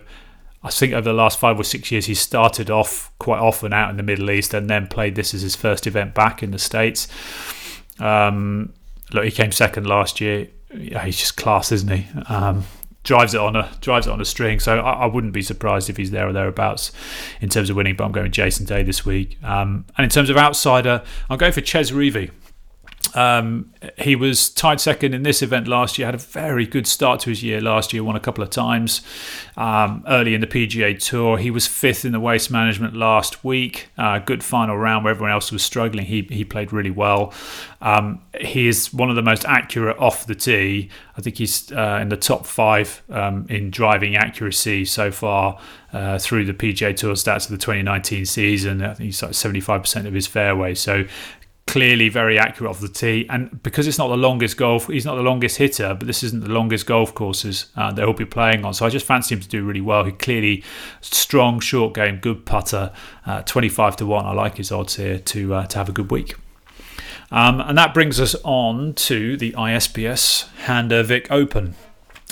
I 0.62 0.71
think 0.71 0.95
over 0.95 1.02
the 1.02 1.12
last 1.12 1.38
five 1.38 1.61
or 1.61 1.64
six 1.64 1.93
years, 1.93 2.07
he 2.07 2.14
started 2.14 2.71
off 2.71 3.12
quite 3.19 3.38
often 3.38 3.75
out 3.75 3.90
in 3.90 3.99
the 3.99 4.02
Middle 4.02 4.31
East 4.31 4.55
and 4.55 4.71
then 4.71 4.87
played 4.87 5.16
this 5.16 5.35
as 5.35 5.43
his 5.43 5.55
first 5.55 5.87
event 5.87 6.14
back 6.14 6.43
in 6.43 6.50
the 6.50 6.59
States. 6.59 7.09
Um, 8.00 8.73
look, 9.12 9.26
he 9.26 9.31
came 9.31 9.52
second 9.52 9.87
last 9.87 10.19
year. 10.19 10.49
Yeah, 10.75 11.05
he's 11.05 11.19
just 11.19 11.37
class, 11.37 11.73
isn't 11.73 11.90
he? 11.90 12.07
Um, 12.26 12.64
drives 13.07 13.35
it 13.35 13.41
on 13.41 13.55
a 13.55 13.71
drives 13.81 14.07
it 14.07 14.11
on 14.11 14.21
a 14.21 14.25
string. 14.25 14.61
So 14.61 14.81
I, 14.81 15.05
I, 15.05 15.07
wouldn't 15.07 15.33
be 15.33 15.41
surprised 15.41 15.89
if 15.89 15.97
he's 15.97 16.11
there 16.11 16.29
or 16.29 16.33
thereabouts 16.33 16.91
in 17.41 17.49
terms 17.49 17.71
of 17.71 17.77
winning. 17.77 17.97
But 17.97 18.05
I'm 18.05 18.13
going 18.13 18.25
with 18.25 18.33
Jason 18.33 18.67
Day 18.67 18.83
this 18.83 19.07
week. 19.07 19.39
Um, 19.43 19.87
and 19.97 20.05
in 20.05 20.11
terms 20.11 20.29
of 20.29 20.37
outsider, 20.37 21.03
I'm 21.31 21.39
going 21.39 21.53
for 21.53 21.63
Chez 21.63 21.93
Reavie. 21.93 22.31
Um, 23.16 23.73
he 23.96 24.14
was 24.14 24.50
tied 24.50 24.80
second 24.80 25.14
in 25.14 25.23
this 25.23 25.40
event 25.40 25.66
last 25.66 25.99
year. 25.99 26.06
Had 26.06 26.14
a 26.14 26.18
very 26.18 26.66
good 26.66 26.87
start 26.87 27.20
to 27.20 27.30
his 27.30 27.42
year 27.42 27.61
last 27.62 27.92
year. 27.92 28.04
Won 28.04 28.14
a 28.14 28.20
couple 28.20 28.44
of 28.44 28.50
times 28.50 29.00
um, 29.56 30.04
early 30.06 30.35
in 30.35 30.42
the 30.42 30.46
PGA 30.46 30.99
Tour. 30.99 31.38
He 31.38 31.50
was 31.50 31.66
fifth 31.66 32.04
in 32.04 32.12
the 32.12 32.20
Waste 32.20 32.50
Management 32.50 32.94
last 32.94 33.42
week. 33.42 33.88
Uh, 33.96 34.18
good 34.18 34.44
final 34.44 34.76
round 34.76 35.04
where 35.04 35.12
everyone 35.12 35.32
else 35.32 35.50
was 35.50 35.64
struggling. 35.64 36.04
He 36.04 36.28
he 36.30 36.44
played 36.44 36.73
really 36.73 36.90
well. 36.90 37.32
Um, 37.80 38.20
he 38.40 38.68
is 38.68 38.92
one 38.92 39.11
of 39.11 39.16
the 39.16 39.23
most 39.23 39.44
accurate 39.46 39.99
off 39.99 40.26
the 40.26 40.35
tee. 40.35 40.90
I 41.16 41.23
think 41.23 41.38
he's 41.38 41.73
uh, 41.73 41.99
in 42.02 42.11
the 42.11 42.16
top 42.16 42.46
five 42.46 43.02
um, 43.08 43.46
in 43.49 43.70
driving 43.70 44.16
accuracy 44.16 44.85
so 44.85 45.11
far 45.11 45.58
uh, 45.92 46.18
through 46.18 46.44
the 46.44 46.52
PGA 46.52 46.94
Tour 46.94 47.14
stats 47.14 47.44
of 47.44 47.52
the 47.52 47.58
2019 47.58 48.26
season. 48.26 48.82
I 48.82 48.94
think 48.94 49.06
he's 49.06 49.23
like 49.23 49.32
75% 49.32 50.06
of 50.06 50.12
his 50.12 50.26
fairway. 50.26 50.75
So 50.75 51.04
clearly 51.66 52.08
very 52.08 52.38
accurate 52.38 52.70
off 52.70 52.80
the 52.80 52.88
tee. 52.88 53.26
And 53.28 53.62
because 53.62 53.87
it's 53.87 53.99
not 53.99 54.08
the 54.08 54.16
longest 54.16 54.56
golf, 54.56 54.87
he's 54.87 55.04
not 55.04 55.16
the 55.16 55.23
longest 55.23 55.58
hitter, 55.58 55.94
but 55.94 56.06
this 56.06 56.23
isn't 56.23 56.42
the 56.42 56.50
longest 56.50 56.87
golf 56.87 57.14
courses 57.14 57.66
uh, 57.76 57.92
that 57.92 58.02
he'll 58.02 58.12
be 58.12 58.25
playing 58.25 58.64
on. 58.64 58.73
So 58.73 58.87
I 58.87 58.88
just 58.88 59.06
fancy 59.06 59.35
him 59.35 59.40
to 59.40 59.49
do 59.49 59.64
really 59.64 59.80
well. 59.80 60.04
He 60.04 60.12
clearly 60.12 60.62
strong 61.00 61.61
short 61.61 61.94
game, 61.94 62.18
good 62.18 62.46
putter, 62.46 62.92
uh, 63.26 63.42
25 63.42 63.96
to 63.96 64.06
1. 64.06 64.25
I 64.25 64.32
like 64.32 64.56
his 64.56 64.70
odds 64.70 64.96
here 64.96 65.18
to, 65.18 65.54
uh, 65.54 65.66
to 65.66 65.78
have 65.78 65.88
a 65.88 65.92
good 65.92 66.11
week. 66.11 66.35
Um, 67.30 67.61
and 67.61 67.76
that 67.76 67.92
brings 67.92 68.20
us 68.20 68.37
on 68.44 68.94
to 68.94 69.37
the 69.37 69.52
ISPS 69.52 70.49
Handa 70.66 71.04
Vic 71.04 71.26
Open. 71.30 71.75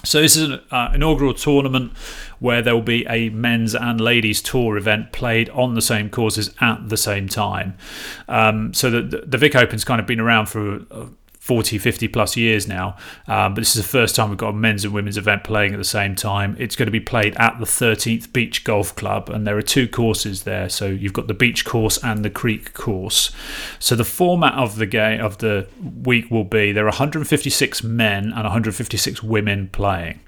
So 0.05 0.21
this 0.21 0.37
is 0.37 0.51
an 0.51 0.61
uh, 0.71 0.93
inaugural 0.95 1.35
tournament 1.35 1.93
where 2.39 2.63
there 2.63 2.75
will 2.75 2.83
be 2.83 3.07
a 3.09 3.31
men's 3.31 3.75
and 3.75 4.01
ladies 4.01 4.43
tour 4.43 4.77
event 4.77 5.13
played 5.13 5.49
on 5.51 5.75
the 5.75 5.83
same 5.83 6.11
courses 6.11 6.55
at 6.61 6.89
the 6.89 6.97
same 6.97 7.29
time. 7.29 7.77
Um, 8.29 8.75
so 8.75 8.91
the, 8.91 9.25
the 9.27 9.39
Vic 9.39 9.55
Open's 9.57 9.85
kind 9.85 10.01
of 10.01 10.07
been 10.07 10.21
around 10.21 10.47
for. 10.47 10.81
Uh, 10.91 11.07
40, 11.45 11.77
50 11.77 12.09
plus 12.09 12.39
years 12.39 12.67
now. 12.67 12.97
Um, 13.29 13.53
but 13.53 13.61
this 13.61 13.77
is 13.77 13.83
the 13.83 13.89
first 13.89 14.17
time 14.17 14.31
we've 14.31 14.39
got 14.39 14.49
a 14.49 14.53
men's 14.55 14.83
and 14.83 14.95
women's 14.95 15.19
event 15.19 15.45
playing 15.45 15.75
at 15.75 15.77
the 15.77 15.85
same 15.85 16.15
time. 16.15 16.57
It's 16.59 16.75
going 16.75 16.87
to 16.87 16.91
be 16.91 17.01
played 17.01 17.37
at 17.37 17.59
the 17.59 17.67
13th 17.67 18.33
Beach 18.33 18.65
Golf 18.65 18.97
Club, 18.97 19.29
and 19.29 19.47
there 19.47 19.59
are 19.59 19.63
two 19.63 19.87
courses 19.87 20.45
there. 20.45 20.71
So 20.71 20.87
you've 20.87 21.13
got 21.13 21.27
the 21.27 21.35
beach 21.35 21.67
course 21.67 22.03
and 22.03 22.25
the 22.25 22.31
creek 22.31 22.73
course. 22.73 23.31
So 23.79 23.95
the 23.95 24.05
format 24.07 24.55
of 24.55 24.77
the 24.77 24.87
game 24.87 25.21
of 25.21 25.37
the 25.37 25.69
week 26.03 26.31
will 26.31 26.45
be 26.45 26.73
there 26.73 26.85
are 26.85 26.87
156 26.87 27.83
men 27.83 28.25
and 28.25 28.33
156 28.33 29.23
women 29.23 29.69
playing 29.69 30.21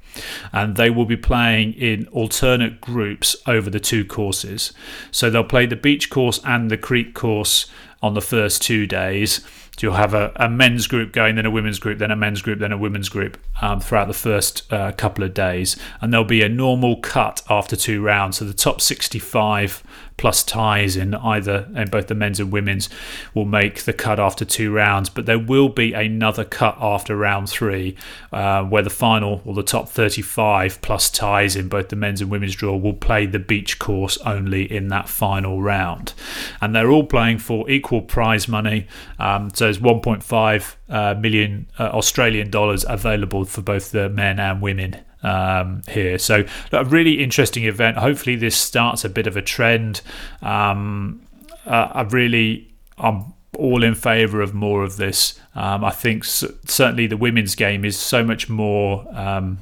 and 0.53 0.77
they 0.77 0.91
will 0.91 1.05
be 1.05 1.17
playing 1.17 1.73
in 1.75 2.07
alternate 2.09 2.81
groups 2.81 3.37
over 3.47 3.71
the 3.71 3.81
two 3.81 4.05
courses. 4.05 4.73
So 5.11 5.31
they'll 5.31 5.45
play 5.45 5.67
the 5.67 5.77
beach 5.77 6.11
course 6.11 6.41
and 6.45 6.71
the 6.71 6.79
creek 6.79 7.15
course 7.15 7.67
on 8.03 8.15
the 8.15 8.21
first 8.21 8.63
two 8.63 8.87
days 8.87 9.41
you'll 9.83 9.95
have 9.95 10.15
a, 10.15 10.33
a, 10.37 10.49
men's 10.49 10.87
group 10.87 11.13
going, 11.13 11.37
then 11.37 11.47
a 11.47 11.51
women's 11.51 11.79
group, 11.79 11.99
then 11.99 12.11
a 12.11 12.17
men's 12.17 12.43
group, 12.43 12.59
then 12.59 12.73
a 12.73 12.79
women's 12.79 13.09
group 13.09 13.39
um, 13.61 13.81
throughout 13.81 14.09
the 14.09 14.15
first 14.15 14.71
uh, 14.73 14.93
couple 14.93 15.25
of 15.25 15.35
days. 15.35 15.77
And 16.01 16.13
there'll 16.13 16.25
be 16.25 16.43
a 16.43 16.49
normal 16.49 16.97
cut 17.01 17.43
after 17.51 17.77
two 17.77 18.03
rounds. 18.03 18.39
So 18.39 18.45
the 18.45 18.55
top 18.55 18.81
65 18.81 19.83
plus 20.17 20.43
ties 20.43 20.97
in 20.97 21.15
either 21.15 21.69
in 21.75 21.89
both 21.89 22.07
the 22.07 22.15
men's 22.15 22.41
and 22.41 22.51
women's 22.51 22.89
will 23.35 23.45
make 23.45 23.85
the 23.85 23.93
cut 23.93 24.19
after 24.19 24.45
two 24.45 24.73
rounds. 24.73 25.09
But 25.09 25.27
there 25.27 25.39
will 25.39 25.69
be 25.69 25.93
another 25.93 26.45
cut 26.45 26.77
after 26.81 27.17
round 27.17 27.49
three, 27.49 27.97
uh, 28.33 28.65
where 28.65 28.83
the 28.83 28.91
final 28.91 29.43
or 29.45 29.55
the 29.55 29.63
top 29.63 29.89
35 29.89 30.81
plus 30.81 31.11
ties 31.11 31.57
in 31.57 31.69
both 31.69 31.89
the 31.89 31.97
men's 31.97 32.21
and 32.21 32.31
women's 32.31 32.55
draw 32.55 32.77
will 32.77 32.95
play 32.95 33.27
the 33.27 33.39
beach 33.39 33.79
course 33.79 34.17
only 34.19 34.71
in 34.71 34.89
that 34.89 35.09
final 35.09 35.63
round. 35.63 36.15
And 36.61 36.75
they're 36.75 36.91
all 36.91 37.05
playing 37.05 37.39
for 37.39 37.69
equal 37.69 38.03
prize 38.03 38.49
money. 38.49 38.87
Um, 39.19 39.51
so 39.51 39.65
there's 39.65 39.79
1.5 39.79 40.77
uh, 40.89 41.15
million 41.21 41.67
uh, 41.79 41.91
Australian 41.93 42.51
dollars 42.51 42.85
available 42.89 43.45
for 43.45 43.63
both 43.63 43.91
the 43.91 44.09
men 44.09 44.39
and 44.39 44.63
women 44.63 44.97
um, 45.27 45.83
here. 45.89 46.19
So 46.19 46.45
a 46.73 46.85
really 46.85 47.23
interesting 47.23 47.65
event. 47.65 47.99
Hopefully, 47.99 48.37
this 48.37 48.57
starts 48.57 49.05
a 49.05 49.09
bit 49.09 49.27
of 49.27 49.37
a 49.37 49.43
trend. 49.43 50.01
Um, 50.41 51.23
uh, 51.67 51.89
I 51.93 52.03
really, 52.03 52.73
I'm 52.97 53.35
all 53.59 53.83
in 53.83 53.95
favour 53.95 54.41
of 54.41 54.55
more 54.55 54.83
of 54.85 54.97
this. 54.97 55.39
Um, 55.55 55.85
I 55.85 55.91
think 55.91 56.25
certainly 56.25 57.07
the 57.07 57.17
women's 57.17 57.55
game 57.55 57.85
is 57.85 57.99
so 57.99 58.23
much 58.23 58.49
more 58.49 59.07
um, 59.17 59.59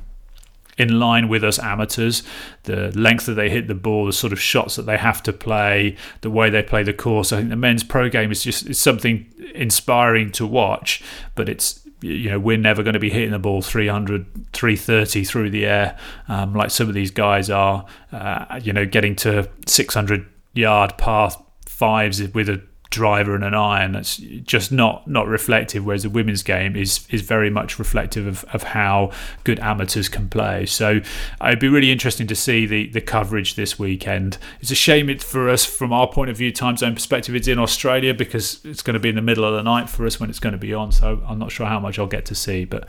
in 0.77 0.99
line 0.99 1.29
with 1.29 1.45
us 1.45 1.59
amateurs. 1.59 2.23
The 2.65 2.91
length 2.99 3.27
that 3.27 3.35
they 3.35 3.49
hit 3.49 3.69
the 3.69 3.75
ball, 3.75 4.07
the 4.07 4.13
sort 4.13 4.33
of 4.33 4.41
shots 4.41 4.77
that 4.77 4.83
they 4.83 4.99
have 4.99 5.23
to 5.23 5.33
play, 5.33 5.97
the 6.21 6.31
way 6.31 6.51
they 6.51 6.63
play 6.63 6.83
the 6.83 6.93
course. 6.93 7.33
I 7.33 7.39
think 7.39 7.51
the 7.51 7.57
men's 7.57 7.85
pro 7.85 8.09
game 8.11 8.31
is 8.31 8.43
just 8.43 8.75
something 8.75 9.27
inspiring 9.55 10.33
to 10.33 10.47
watch, 10.47 11.03
but 11.35 11.49
it's 11.49 11.84
you 12.05 12.31
know 12.31 12.39
we're 12.39 12.59
never 12.59 12.83
going 12.83 12.95
to 12.95 13.01
be 13.01 13.11
hitting 13.11 13.31
the 13.31 13.39
ball 13.39 13.63
300 13.63 14.53
330 14.53 15.25
through 15.25 15.51
the 15.51 15.65
air 15.65 15.99
um, 16.29 16.55
like 16.55 16.71
some 16.71 16.89
of 16.89 16.95
these 16.95 17.11
guys 17.11 17.49
are 17.49 17.87
uh, 18.13 18.61
you 18.63 18.73
know 18.73 18.85
getting 18.85 19.17
to 19.17 19.49
600 19.67 20.27
yard 20.53 20.97
path 20.99 21.37
fives 21.67 22.23
with 22.35 22.49
a 22.49 22.63
driver 22.91 23.35
and 23.35 23.43
an 23.43 23.55
iron 23.55 23.93
that's 23.93 24.19
just 24.19 24.71
not 24.71 25.09
not 25.09 25.27
reflective 25.27 25.85
whereas 25.85 26.05
the 26.05 26.09
women's 26.09 26.45
game 26.45 26.77
is 26.77 27.07
is 27.11 27.23
very 27.23 27.51
much 27.51 27.77
reflective 27.79 28.25
of, 28.27 28.45
of 28.55 28.63
how 28.63 29.11
good 29.43 29.59
amateurs 29.59 30.09
can 30.09 30.29
play. 30.29 30.65
So 30.67 31.01
it'd 31.45 31.59
be 31.59 31.69
really 31.69 31.91
interesting 31.91 32.27
to 32.29 32.37
see 32.37 32.67
the 32.67 32.89
the 32.89 33.01
coverage 33.01 33.57
this 33.57 33.79
weekend. 33.79 34.39
It's 34.61 34.71
a 34.71 34.77
shame 34.77 35.11
it 35.11 35.23
for 35.23 35.49
us 35.49 35.65
from 35.65 35.93
our 35.93 36.07
point 36.07 36.31
of 36.31 36.37
view 36.37 36.53
time 36.53 36.77
zone 36.77 36.95
perspective 36.95 37.35
it's 37.35 37.49
in 37.49 37.59
Australia 37.59 38.15
because 38.15 38.65
it's 38.65 38.83
going 38.83 38.95
to 38.95 39.01
be 39.01 39.09
in 39.09 39.17
the 39.17 39.23
middle 39.23 39.45
of 39.45 39.55
the 39.55 39.63
night 39.63 39.91
for 39.91 40.07
us 40.07 40.21
when 40.21 40.31
it's 40.31 40.39
going 40.39 40.53
to 40.53 40.59
be 40.59 40.73
on. 40.73 40.93
So 40.93 41.21
I'm 41.27 41.39
not 41.39 41.51
sure 41.51 41.67
how 41.67 41.81
much 41.81 41.99
I'll 41.99 42.07
get 42.07 42.25
to 42.27 42.35
see 42.35 42.65
but 42.65 42.89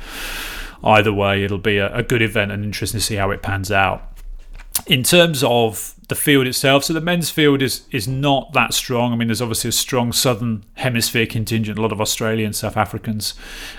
either 0.83 1.11
way 1.11 1.43
it'll 1.43 1.57
be 1.57 1.77
a, 1.77 1.93
a 1.95 2.03
good 2.03 2.21
event 2.21 2.51
and 2.51 2.63
interesting 2.63 2.99
to 2.99 3.05
see 3.05 3.15
how 3.15 3.31
it 3.31 3.41
pans 3.41 3.71
out. 3.71 4.11
In 4.85 5.03
terms 5.03 5.43
of 5.43 5.94
the 6.07 6.15
field 6.15 6.47
itself, 6.47 6.83
so 6.83 6.93
the 6.93 7.01
men's 7.01 7.29
field 7.29 7.61
is 7.61 7.85
is 7.91 8.07
not 8.07 8.53
that 8.53 8.73
strong. 8.73 9.11
I 9.11 9.15
mean, 9.15 9.27
there's 9.27 9.41
obviously 9.41 9.69
a 9.69 9.73
strong 9.73 10.11
southern 10.13 10.63
hemisphere 10.75 11.25
contingent, 11.25 11.79
a 11.79 11.81
lot 11.81 11.91
of 11.91 12.01
Australian, 12.01 12.53
South 12.53 12.77
Africans 12.77 13.33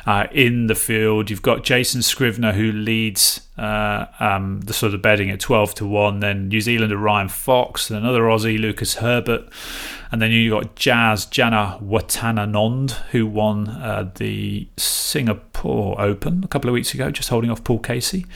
uh, 0.07 0.27
in 0.33 0.67
the 0.67 0.75
field. 0.75 1.31
You've 1.31 1.43
got 1.43 1.65
Jason 1.65 2.03
Scrivener 2.03 2.53
who 2.53 2.73
leads 2.73 3.47
uh, 3.59 4.07
um, 4.21 4.61
the 4.61 4.73
sort 4.73 4.95
of 4.95 5.03
betting 5.03 5.31
at 5.31 5.41
12 5.41 5.75
to 5.77 5.87
1. 5.87 6.21
Then 6.21 6.49
New 6.49 6.61
Zealander 6.61 6.97
Ryan 6.97 7.29
Fox, 7.29 7.91
and 7.91 7.99
another 7.99 8.23
Aussie, 8.23 8.59
Lucas 8.59 8.97
Herbert. 8.97 9.49
And 10.13 10.23
then 10.23 10.31
you 10.31 10.55
have 10.55 10.63
got 10.63 10.77
Jazz 10.77 11.27
Janewattananond, 11.27 12.93
who 13.11 13.27
won 13.27 13.69
uh, 13.69 14.11
the 14.15 14.69
Singapore 14.77 15.56
Open 15.99 16.43
a 16.45 16.49
couple 16.49 16.69
of 16.69 16.75
weeks 16.75 16.95
ago, 16.95 17.11
just 17.11 17.29
holding 17.29 17.51
off 17.51 17.65
Paul 17.65 17.79
Casey. 17.79 18.27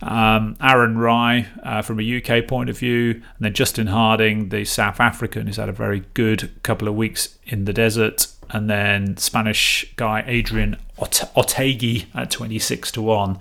Um, 0.00 0.56
Aaron 0.60 0.98
Rai 0.98 1.46
uh, 1.62 1.82
from 1.82 2.00
a 2.00 2.22
UK 2.22 2.46
point 2.46 2.70
of 2.70 2.78
view. 2.78 3.12
And 3.12 3.40
then 3.40 3.54
Justin 3.54 3.88
Harding, 3.88 4.48
the 4.50 4.64
South 4.64 5.00
African, 5.00 5.46
who's 5.46 5.56
had 5.56 5.68
a 5.68 5.72
very 5.72 6.04
good 6.14 6.50
couple 6.62 6.88
of 6.88 6.94
weeks 6.94 7.38
in 7.44 7.64
the 7.64 7.72
desert 7.72 8.26
and 8.52 8.68
then 8.68 9.16
Spanish 9.16 9.92
guy 9.96 10.22
Adrian 10.26 10.76
Otaegui 10.98 12.06
at 12.14 12.30
26 12.30 12.92
to 12.92 13.02
1. 13.02 13.38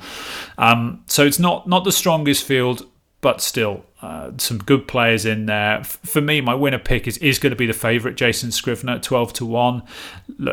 Um, 0.58 1.04
so 1.08 1.26
it's 1.26 1.40
not 1.40 1.68
not 1.68 1.84
the 1.84 1.92
strongest 1.92 2.46
field, 2.46 2.86
but 3.22 3.40
still 3.40 3.86
uh, 4.02 4.32
some 4.38 4.58
good 4.58 4.88
players 4.88 5.26
in 5.26 5.46
there. 5.46 5.84
For 5.84 6.22
me, 6.22 6.42
my 6.42 6.56
winner 6.56 6.80
pick 6.80 7.08
is, 7.08 7.20
is 7.20 7.38
going 7.38 7.52
to 7.52 7.56
be 7.56 7.68
the 7.68 7.74
favourite, 7.74 8.18
Jason 8.18 8.52
Scrivener, 8.52 8.98
12 8.98 9.34
to 9.34 9.46
1. 9.46 9.84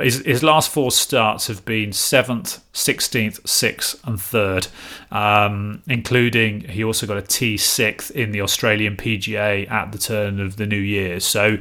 His, 0.03 0.19
his 0.27 0.43
last 0.43 0.71
four 0.71 0.91
starts 0.91 1.47
have 1.47 1.65
been 1.65 1.91
7th, 1.91 2.61
16th, 2.75 3.41
6th, 3.41 4.07
and 4.07 4.19
3rd, 4.19 4.69
um, 5.11 5.83
including 5.87 6.61
he 6.61 6.85
also 6.85 7.07
got 7.07 7.17
a 7.17 7.23
T6th 7.23 8.11
in 8.11 8.33
the 8.33 8.43
Australian 8.43 8.97
PGA 8.97 9.71
at 9.71 9.93
the 9.93 9.99
turn 9.99 10.41
of 10.41 10.57
the 10.57 10.67
new 10.67 10.77
year. 10.77 11.19
So 11.19 11.57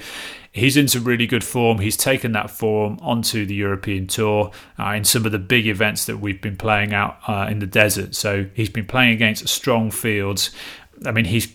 he's 0.51 0.75
in 0.75 0.87
some 0.87 1.05
really 1.05 1.27
good 1.27 1.43
form. 1.43 1.79
He's 1.79 1.97
taken 1.97 2.33
that 2.33 2.49
form 2.49 2.97
onto 3.01 3.45
the 3.45 3.55
European 3.55 4.07
Tour 4.07 4.51
uh, 4.77 4.89
in 4.89 5.05
some 5.05 5.25
of 5.25 5.31
the 5.31 5.39
big 5.39 5.67
events 5.67 6.05
that 6.05 6.17
we've 6.17 6.41
been 6.41 6.57
playing 6.57 6.93
out 6.93 7.17
uh, 7.27 7.47
in 7.49 7.59
the 7.59 7.67
desert. 7.67 8.15
So 8.15 8.47
he's 8.53 8.69
been 8.69 8.87
playing 8.87 9.13
against 9.13 9.47
strong 9.47 9.91
fields. 9.91 10.51
I 11.05 11.11
mean, 11.11 11.25
he's 11.25 11.47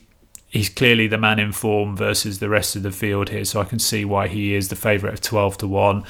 he's 0.48 0.68
clearly 0.68 1.08
the 1.08 1.18
man 1.18 1.38
in 1.38 1.52
form 1.52 1.96
versus 1.96 2.38
the 2.38 2.48
rest 2.48 2.76
of 2.76 2.82
the 2.82 2.92
field 2.92 3.30
here. 3.30 3.44
So 3.44 3.60
I 3.60 3.64
can 3.64 3.78
see 3.78 4.04
why 4.04 4.28
he 4.28 4.54
is 4.54 4.68
the 4.68 4.76
favourite 4.76 5.14
of 5.14 5.20
twelve 5.20 5.56
to 5.58 5.68
one. 5.68 6.04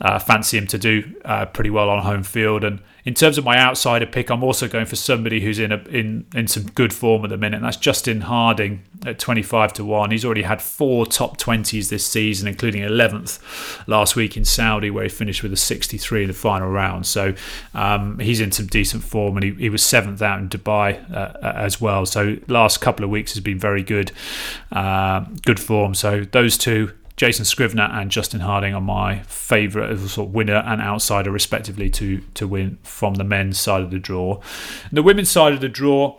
uh, 0.00 0.18
fancy 0.18 0.58
him 0.58 0.66
to 0.68 0.78
do 0.78 1.14
uh, 1.24 1.46
pretty 1.46 1.70
well 1.70 1.90
on 1.90 2.02
home 2.02 2.22
field. 2.22 2.64
And 2.64 2.80
in 3.08 3.14
terms 3.14 3.38
of 3.38 3.44
my 3.46 3.58
outsider 3.58 4.04
pick, 4.04 4.28
I'm 4.28 4.44
also 4.44 4.68
going 4.68 4.84
for 4.84 4.96
somebody 4.96 5.40
who's 5.40 5.58
in 5.58 5.72
a, 5.72 5.78
in 5.88 6.26
in 6.34 6.46
some 6.46 6.64
good 6.64 6.92
form 6.92 7.24
at 7.24 7.30
the 7.30 7.38
minute. 7.38 7.56
And 7.56 7.64
that's 7.64 7.78
Justin 7.78 8.20
Harding 8.20 8.82
at 9.06 9.18
25 9.18 9.72
to 9.72 9.84
one. 9.86 10.10
He's 10.10 10.26
already 10.26 10.42
had 10.42 10.60
four 10.60 11.06
top 11.06 11.38
20s 11.38 11.88
this 11.88 12.04
season, 12.04 12.46
including 12.46 12.82
11th 12.82 13.40
last 13.86 14.14
week 14.14 14.36
in 14.36 14.44
Saudi, 14.44 14.90
where 14.90 15.04
he 15.04 15.08
finished 15.08 15.42
with 15.42 15.54
a 15.54 15.56
63 15.56 16.24
in 16.24 16.28
the 16.28 16.34
final 16.34 16.68
round. 16.68 17.06
So 17.06 17.32
um, 17.72 18.18
he's 18.18 18.42
in 18.42 18.52
some 18.52 18.66
decent 18.66 19.04
form, 19.04 19.38
and 19.38 19.44
he, 19.44 19.52
he 19.52 19.70
was 19.70 19.82
seventh 19.82 20.20
out 20.20 20.38
in 20.40 20.50
Dubai 20.50 21.10
uh, 21.10 21.32
as 21.42 21.80
well. 21.80 22.04
So 22.04 22.36
last 22.46 22.82
couple 22.82 23.06
of 23.06 23.10
weeks 23.10 23.32
has 23.32 23.40
been 23.42 23.58
very 23.58 23.82
good, 23.82 24.12
uh, 24.70 25.20
good 25.46 25.60
form. 25.60 25.94
So 25.94 26.24
those 26.24 26.58
two 26.58 26.92
Jason 27.18 27.44
Scrivener 27.44 27.90
and 27.92 28.12
Justin 28.12 28.40
Harding 28.40 28.74
are 28.74 28.80
my 28.80 29.22
favourite 29.24 29.98
sort 29.98 30.28
of 30.28 30.34
winner 30.34 30.62
and 30.64 30.80
outsider, 30.80 31.32
respectively, 31.32 31.90
to 31.90 32.20
to 32.34 32.46
win 32.46 32.78
from 32.84 33.14
the 33.14 33.24
men's 33.24 33.58
side 33.58 33.82
of 33.82 33.90
the 33.90 33.98
draw. 33.98 34.40
the 34.92 35.02
women's 35.02 35.28
side 35.28 35.52
of 35.52 35.60
the 35.60 35.68
draw, 35.68 36.16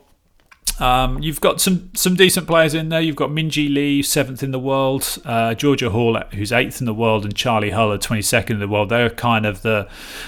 um, 0.79 1.21
you've 1.21 1.41
got 1.41 1.62
some 1.62 1.89
some 1.93 2.15
decent 2.15 2.47
players 2.47 2.73
in 2.73 2.89
there. 2.89 3.01
You've 3.01 3.15
got 3.15 3.29
Minjee 3.29 3.73
Lee, 3.73 4.01
seventh 4.01 4.43
in 4.43 4.51
the 4.51 4.59
world, 4.59 5.17
uh, 5.25 5.53
Georgia 5.53 5.89
Hall, 5.89 6.19
who's 6.33 6.51
eighth 6.51 6.81
in 6.81 6.85
the 6.85 6.93
world, 6.93 7.25
and 7.25 7.35
Charley 7.35 7.69
Hull, 7.69 7.97
twenty 7.97 8.21
second 8.21 8.57
in 8.57 8.59
the 8.59 8.67
world. 8.67 8.89
They're 8.89 9.09
kind 9.09 9.45
of 9.45 9.62
the 9.62 9.88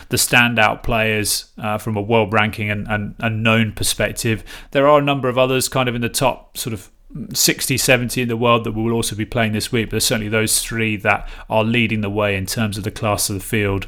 the 0.09 0.17
standout 0.17 0.83
players 0.83 1.51
uh, 1.57 1.77
from 1.77 1.95
a 1.95 2.01
world 2.01 2.33
ranking 2.33 2.69
and, 2.69 2.87
and, 2.87 3.15
and 3.19 3.43
known 3.43 3.71
perspective. 3.71 4.43
There 4.71 4.87
are 4.87 4.99
a 4.99 5.03
number 5.03 5.29
of 5.29 5.37
others 5.37 5.69
kind 5.69 5.87
of 5.87 5.95
in 5.95 6.01
the 6.01 6.09
top 6.09 6.57
sort 6.57 6.73
of 6.73 6.90
60, 7.33 7.77
70 7.77 8.21
in 8.21 8.27
the 8.27 8.37
world 8.37 8.63
that 8.63 8.71
we 8.73 8.83
will 8.83 8.93
also 8.93 9.15
be 9.15 9.25
playing 9.25 9.53
this 9.53 9.71
week, 9.71 9.87
but 9.87 9.91
there's 9.91 10.05
certainly 10.05 10.29
those 10.29 10.61
three 10.63 10.95
that 10.97 11.27
are 11.49 11.63
leading 11.63 12.01
the 12.01 12.09
way 12.09 12.35
in 12.35 12.45
terms 12.45 12.77
of 12.77 12.83
the 12.83 12.91
class 12.91 13.29
of 13.29 13.35
the 13.35 13.43
field. 13.43 13.87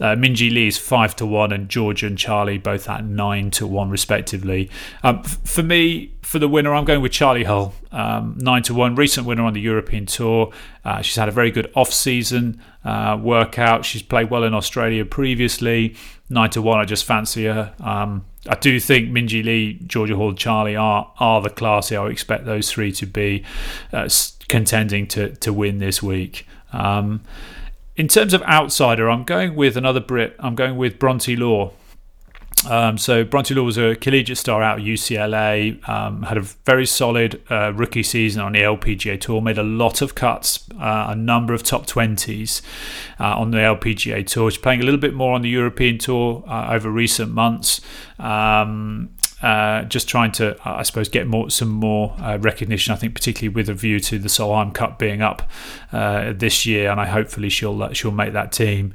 Uh, 0.00 0.16
Minjee 0.16 0.52
Lee 0.52 0.68
is 0.68 0.78
5 0.78 1.16
to 1.16 1.26
1, 1.26 1.52
and 1.52 1.68
Georgia 1.68 2.06
and 2.06 2.16
Charley 2.16 2.58
both 2.58 2.88
at 2.88 3.04
9 3.04 3.50
to 3.52 3.66
1, 3.66 3.90
respectively. 3.90 4.70
Um, 5.02 5.22
f- 5.24 5.38
for 5.44 5.62
me, 5.62 6.14
for 6.22 6.38
the 6.38 6.48
winner, 6.48 6.74
I'm 6.74 6.84
going 6.84 7.02
with 7.02 7.12
Charley 7.12 7.44
Hull, 7.44 7.74
um, 7.90 8.36
9 8.38 8.62
to 8.64 8.74
1, 8.74 8.94
recent 8.94 9.26
winner 9.26 9.44
on 9.44 9.52
the 9.52 9.60
European 9.60 10.06
Tour. 10.06 10.52
Uh, 10.84 11.02
she's 11.02 11.16
had 11.16 11.28
a 11.28 11.32
very 11.32 11.50
good 11.50 11.70
off 11.74 11.92
season 11.92 12.60
uh, 12.84 13.18
workout. 13.20 13.84
She's 13.84 14.02
played 14.02 14.30
well 14.30 14.44
in 14.44 14.54
Australia 14.54 15.04
previously. 15.04 15.94
9 16.30 16.50
to 16.50 16.62
1, 16.62 16.80
I 16.80 16.84
just 16.84 17.04
fancy 17.04 17.44
her. 17.44 17.74
Um, 17.80 18.24
I 18.48 18.56
do 18.56 18.80
think 18.80 19.10
Minjee 19.10 19.44
Lee, 19.44 19.78
Georgia 19.86 20.16
Hall, 20.16 20.34
Charley 20.34 20.74
are 20.74 21.12
are 21.18 21.40
the 21.40 21.50
class. 21.50 21.92
I 21.92 22.06
expect 22.06 22.44
those 22.44 22.70
three 22.70 22.92
to 22.92 23.06
be 23.06 23.44
uh, 23.92 24.08
contending 24.48 25.06
to 25.08 25.34
to 25.36 25.52
win 25.52 25.78
this 25.78 26.02
week. 26.02 26.46
Um, 26.72 27.22
in 27.94 28.08
terms 28.08 28.34
of 28.34 28.42
outsider, 28.42 29.10
I'm 29.10 29.24
going 29.24 29.54
with 29.54 29.76
another 29.76 30.00
Brit. 30.00 30.34
I'm 30.38 30.54
going 30.54 30.76
with 30.76 30.98
Bronte 30.98 31.36
Law. 31.36 31.72
Um, 32.68 32.96
so 32.98 33.24
Bronte 33.24 33.54
Law 33.54 33.64
was 33.64 33.76
a 33.76 33.96
collegiate 33.96 34.38
star 34.38 34.62
out 34.62 34.78
of 34.78 34.84
UCLA. 34.84 35.86
Um, 35.88 36.22
had 36.22 36.36
a 36.36 36.42
very 36.42 36.86
solid 36.86 37.42
uh, 37.50 37.72
rookie 37.74 38.02
season 38.02 38.42
on 38.42 38.52
the 38.52 38.60
LPGA 38.60 39.20
Tour. 39.20 39.40
Made 39.40 39.58
a 39.58 39.62
lot 39.62 40.02
of 40.02 40.14
cuts, 40.14 40.68
uh, 40.78 41.06
a 41.08 41.16
number 41.16 41.54
of 41.54 41.62
top 41.62 41.86
twenties 41.86 42.62
uh, 43.18 43.36
on 43.38 43.50
the 43.50 43.58
LPGA 43.58 44.26
Tour. 44.26 44.50
She's 44.50 44.60
playing 44.60 44.80
a 44.80 44.84
little 44.84 45.00
bit 45.00 45.14
more 45.14 45.34
on 45.34 45.42
the 45.42 45.48
European 45.48 45.98
Tour 45.98 46.44
uh, 46.46 46.72
over 46.72 46.90
recent 46.90 47.32
months. 47.32 47.80
Um, 48.18 49.10
uh, 49.42 49.82
just 49.84 50.08
trying 50.08 50.30
to, 50.30 50.56
I 50.64 50.84
suppose, 50.84 51.08
get 51.08 51.26
more 51.26 51.50
some 51.50 51.68
more 51.68 52.14
uh, 52.20 52.38
recognition. 52.38 52.92
I 52.92 52.96
think, 52.96 53.14
particularly 53.14 53.52
with 53.52 53.68
a 53.68 53.74
view 53.74 53.98
to 53.98 54.18
the 54.18 54.28
Solheim 54.28 54.72
Cup 54.72 55.00
being 55.00 55.20
up 55.20 55.50
uh, 55.90 56.32
this 56.32 56.64
year, 56.64 56.90
and 56.90 57.00
I 57.00 57.06
hopefully 57.06 57.48
she'll 57.48 57.92
she'll 57.92 58.12
make 58.12 58.34
that 58.34 58.52
team 58.52 58.94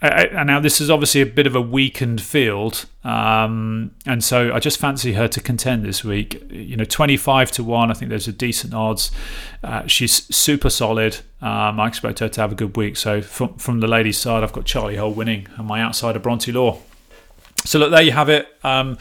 and 0.00 0.46
now 0.46 0.60
this 0.60 0.80
is 0.80 0.90
obviously 0.90 1.20
a 1.20 1.26
bit 1.26 1.46
of 1.46 1.56
a 1.56 1.60
weakened 1.60 2.20
field, 2.20 2.86
um, 3.02 3.90
and 4.06 4.22
so 4.22 4.52
I 4.54 4.60
just 4.60 4.78
fancy 4.78 5.14
her 5.14 5.26
to 5.28 5.40
contend 5.40 5.84
this 5.84 6.04
week. 6.04 6.40
You 6.50 6.76
know, 6.76 6.84
twenty-five 6.84 7.50
to 7.52 7.64
one. 7.64 7.90
I 7.90 7.94
think 7.94 8.08
there's 8.08 8.28
a 8.28 8.32
decent 8.32 8.74
odds. 8.74 9.10
Uh, 9.62 9.86
she's 9.86 10.34
super 10.34 10.70
solid. 10.70 11.18
Um, 11.40 11.80
I 11.80 11.88
expect 11.88 12.20
her 12.20 12.28
to 12.28 12.40
have 12.40 12.52
a 12.52 12.54
good 12.54 12.76
week. 12.76 12.96
So 12.96 13.20
from 13.22 13.54
from 13.58 13.80
the 13.80 13.88
ladies' 13.88 14.18
side, 14.18 14.44
I've 14.44 14.52
got 14.52 14.64
Charley 14.64 14.96
Hull 14.96 15.12
winning, 15.12 15.48
and 15.56 15.66
my 15.66 15.82
outsider 15.82 16.18
Bronte 16.18 16.52
Law. 16.52 16.78
So 17.64 17.80
look, 17.80 17.90
there 17.90 18.02
you 18.02 18.12
have 18.12 18.28
it. 18.28 18.46
Um, 18.62 18.98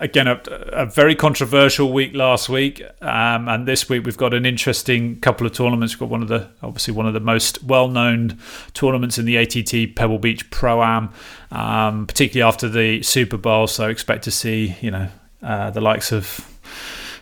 again 0.00 0.26
a, 0.26 0.40
a, 0.72 0.86
very 0.86 1.14
controversial 1.14 1.92
week 1.92 2.14
last 2.14 2.48
week, 2.48 2.82
um, 3.02 3.48
and 3.48 3.68
this 3.68 3.88
week 3.88 4.04
we've 4.04 4.16
got 4.16 4.34
an 4.34 4.46
interesting 4.46 5.20
couple 5.20 5.46
of 5.46 5.52
tournaments. 5.52 5.94
We've 5.94 6.00
got 6.00 6.08
one 6.08 6.22
of 6.22 6.28
the 6.28 6.48
obviously 6.62 6.94
one 6.94 7.06
of 7.06 7.12
the 7.12 7.20
most 7.20 7.62
well-known 7.62 8.38
tournaments 8.72 9.18
in 9.18 9.26
the 9.26 9.38
AT&T 9.38 9.88
Pebble 9.88 10.18
Beach 10.18 10.50
Pro 10.50 10.82
Am, 10.82 11.12
um, 11.52 12.06
particularly 12.06 12.48
after 12.48 12.68
the 12.68 13.02
Super 13.02 13.36
Bowl. 13.36 13.66
So 13.66 13.88
expect 13.88 14.24
to 14.24 14.30
see 14.30 14.74
you 14.80 14.90
know 14.90 15.08
uh, 15.42 15.70
the 15.70 15.80
likes 15.80 16.10
of. 16.10 16.46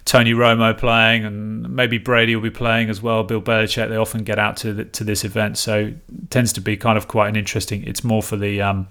Tony 0.04 0.32
Romo 0.32 0.74
playing, 0.74 1.26
and 1.26 1.68
maybe 1.68 1.98
Brady 1.98 2.34
will 2.34 2.42
be 2.42 2.48
playing 2.48 2.88
as 2.88 3.02
well. 3.02 3.24
Bill 3.24 3.42
Belichick. 3.42 3.90
They 3.90 3.96
often 3.96 4.24
get 4.24 4.38
out 4.38 4.56
to 4.58 4.72
the, 4.72 4.84
to 4.86 5.04
this 5.04 5.22
event, 5.22 5.58
so 5.58 5.92
tends 6.30 6.50
to 6.54 6.62
be 6.62 6.78
kind 6.78 6.96
of 6.96 7.08
quite 7.08 7.28
an 7.28 7.36
interesting. 7.36 7.84
It's 7.84 8.02
more 8.02 8.22
for 8.22 8.38
the, 8.38 8.62
um, 8.62 8.88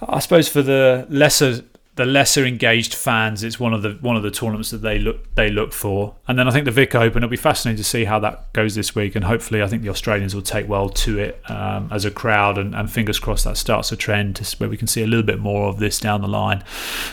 I 0.00 0.20
suppose, 0.20 0.48
for 0.48 0.62
the 0.62 1.06
lesser 1.10 1.64
the 1.96 2.04
lesser 2.04 2.44
engaged 2.44 2.92
fans, 2.94 3.44
it's 3.44 3.60
one 3.60 3.72
of 3.72 3.82
the 3.82 3.90
one 4.00 4.16
of 4.16 4.22
the 4.22 4.30
tournaments 4.30 4.70
that 4.70 4.78
they 4.78 4.98
look 4.98 5.32
they 5.36 5.48
look 5.48 5.72
for. 5.72 6.16
And 6.26 6.38
then 6.38 6.48
I 6.48 6.50
think 6.50 6.64
the 6.64 6.72
Vic 6.72 6.94
Open, 6.94 7.18
it'll 7.18 7.30
be 7.30 7.36
fascinating 7.36 7.76
to 7.76 7.84
see 7.84 8.04
how 8.04 8.18
that 8.20 8.52
goes 8.52 8.74
this 8.74 8.94
week. 8.94 9.14
And 9.14 9.24
hopefully, 9.24 9.62
I 9.62 9.68
think 9.68 9.82
the 9.82 9.90
Australians 9.90 10.34
will 10.34 10.42
take 10.42 10.68
well 10.68 10.88
to 10.88 11.18
it 11.18 11.40
um, 11.48 11.88
as 11.92 12.04
a 12.04 12.10
crowd. 12.10 12.58
And, 12.58 12.74
and, 12.74 12.90
fingers 12.90 13.18
crossed 13.18 13.44
that 13.44 13.56
starts 13.56 13.92
a 13.92 13.96
trend 13.96 14.38
where 14.58 14.68
we 14.68 14.76
can 14.76 14.86
see 14.86 15.02
a 15.02 15.06
little 15.06 15.24
bit 15.24 15.38
more 15.38 15.68
of 15.68 15.78
this 15.78 15.98
down 15.98 16.20
the 16.20 16.28
line. 16.28 16.64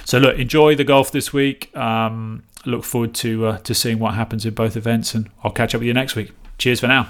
So 0.05 0.17
look, 0.17 0.37
enjoy 0.37 0.75
the 0.75 0.83
golf 0.83 1.11
this 1.11 1.31
week. 1.31 1.75
Um, 1.77 2.43
look 2.65 2.83
forward 2.83 3.13
to 3.15 3.47
uh, 3.47 3.57
to 3.59 3.75
seeing 3.75 3.99
what 3.99 4.15
happens 4.15 4.45
in 4.45 4.53
both 4.53 4.75
events, 4.75 5.13
and 5.13 5.29
I'll 5.43 5.51
catch 5.51 5.75
up 5.75 5.79
with 5.79 5.87
you 5.87 5.93
next 5.93 6.15
week. 6.15 6.31
Cheers 6.57 6.79
for 6.79 6.87
now. 6.87 7.07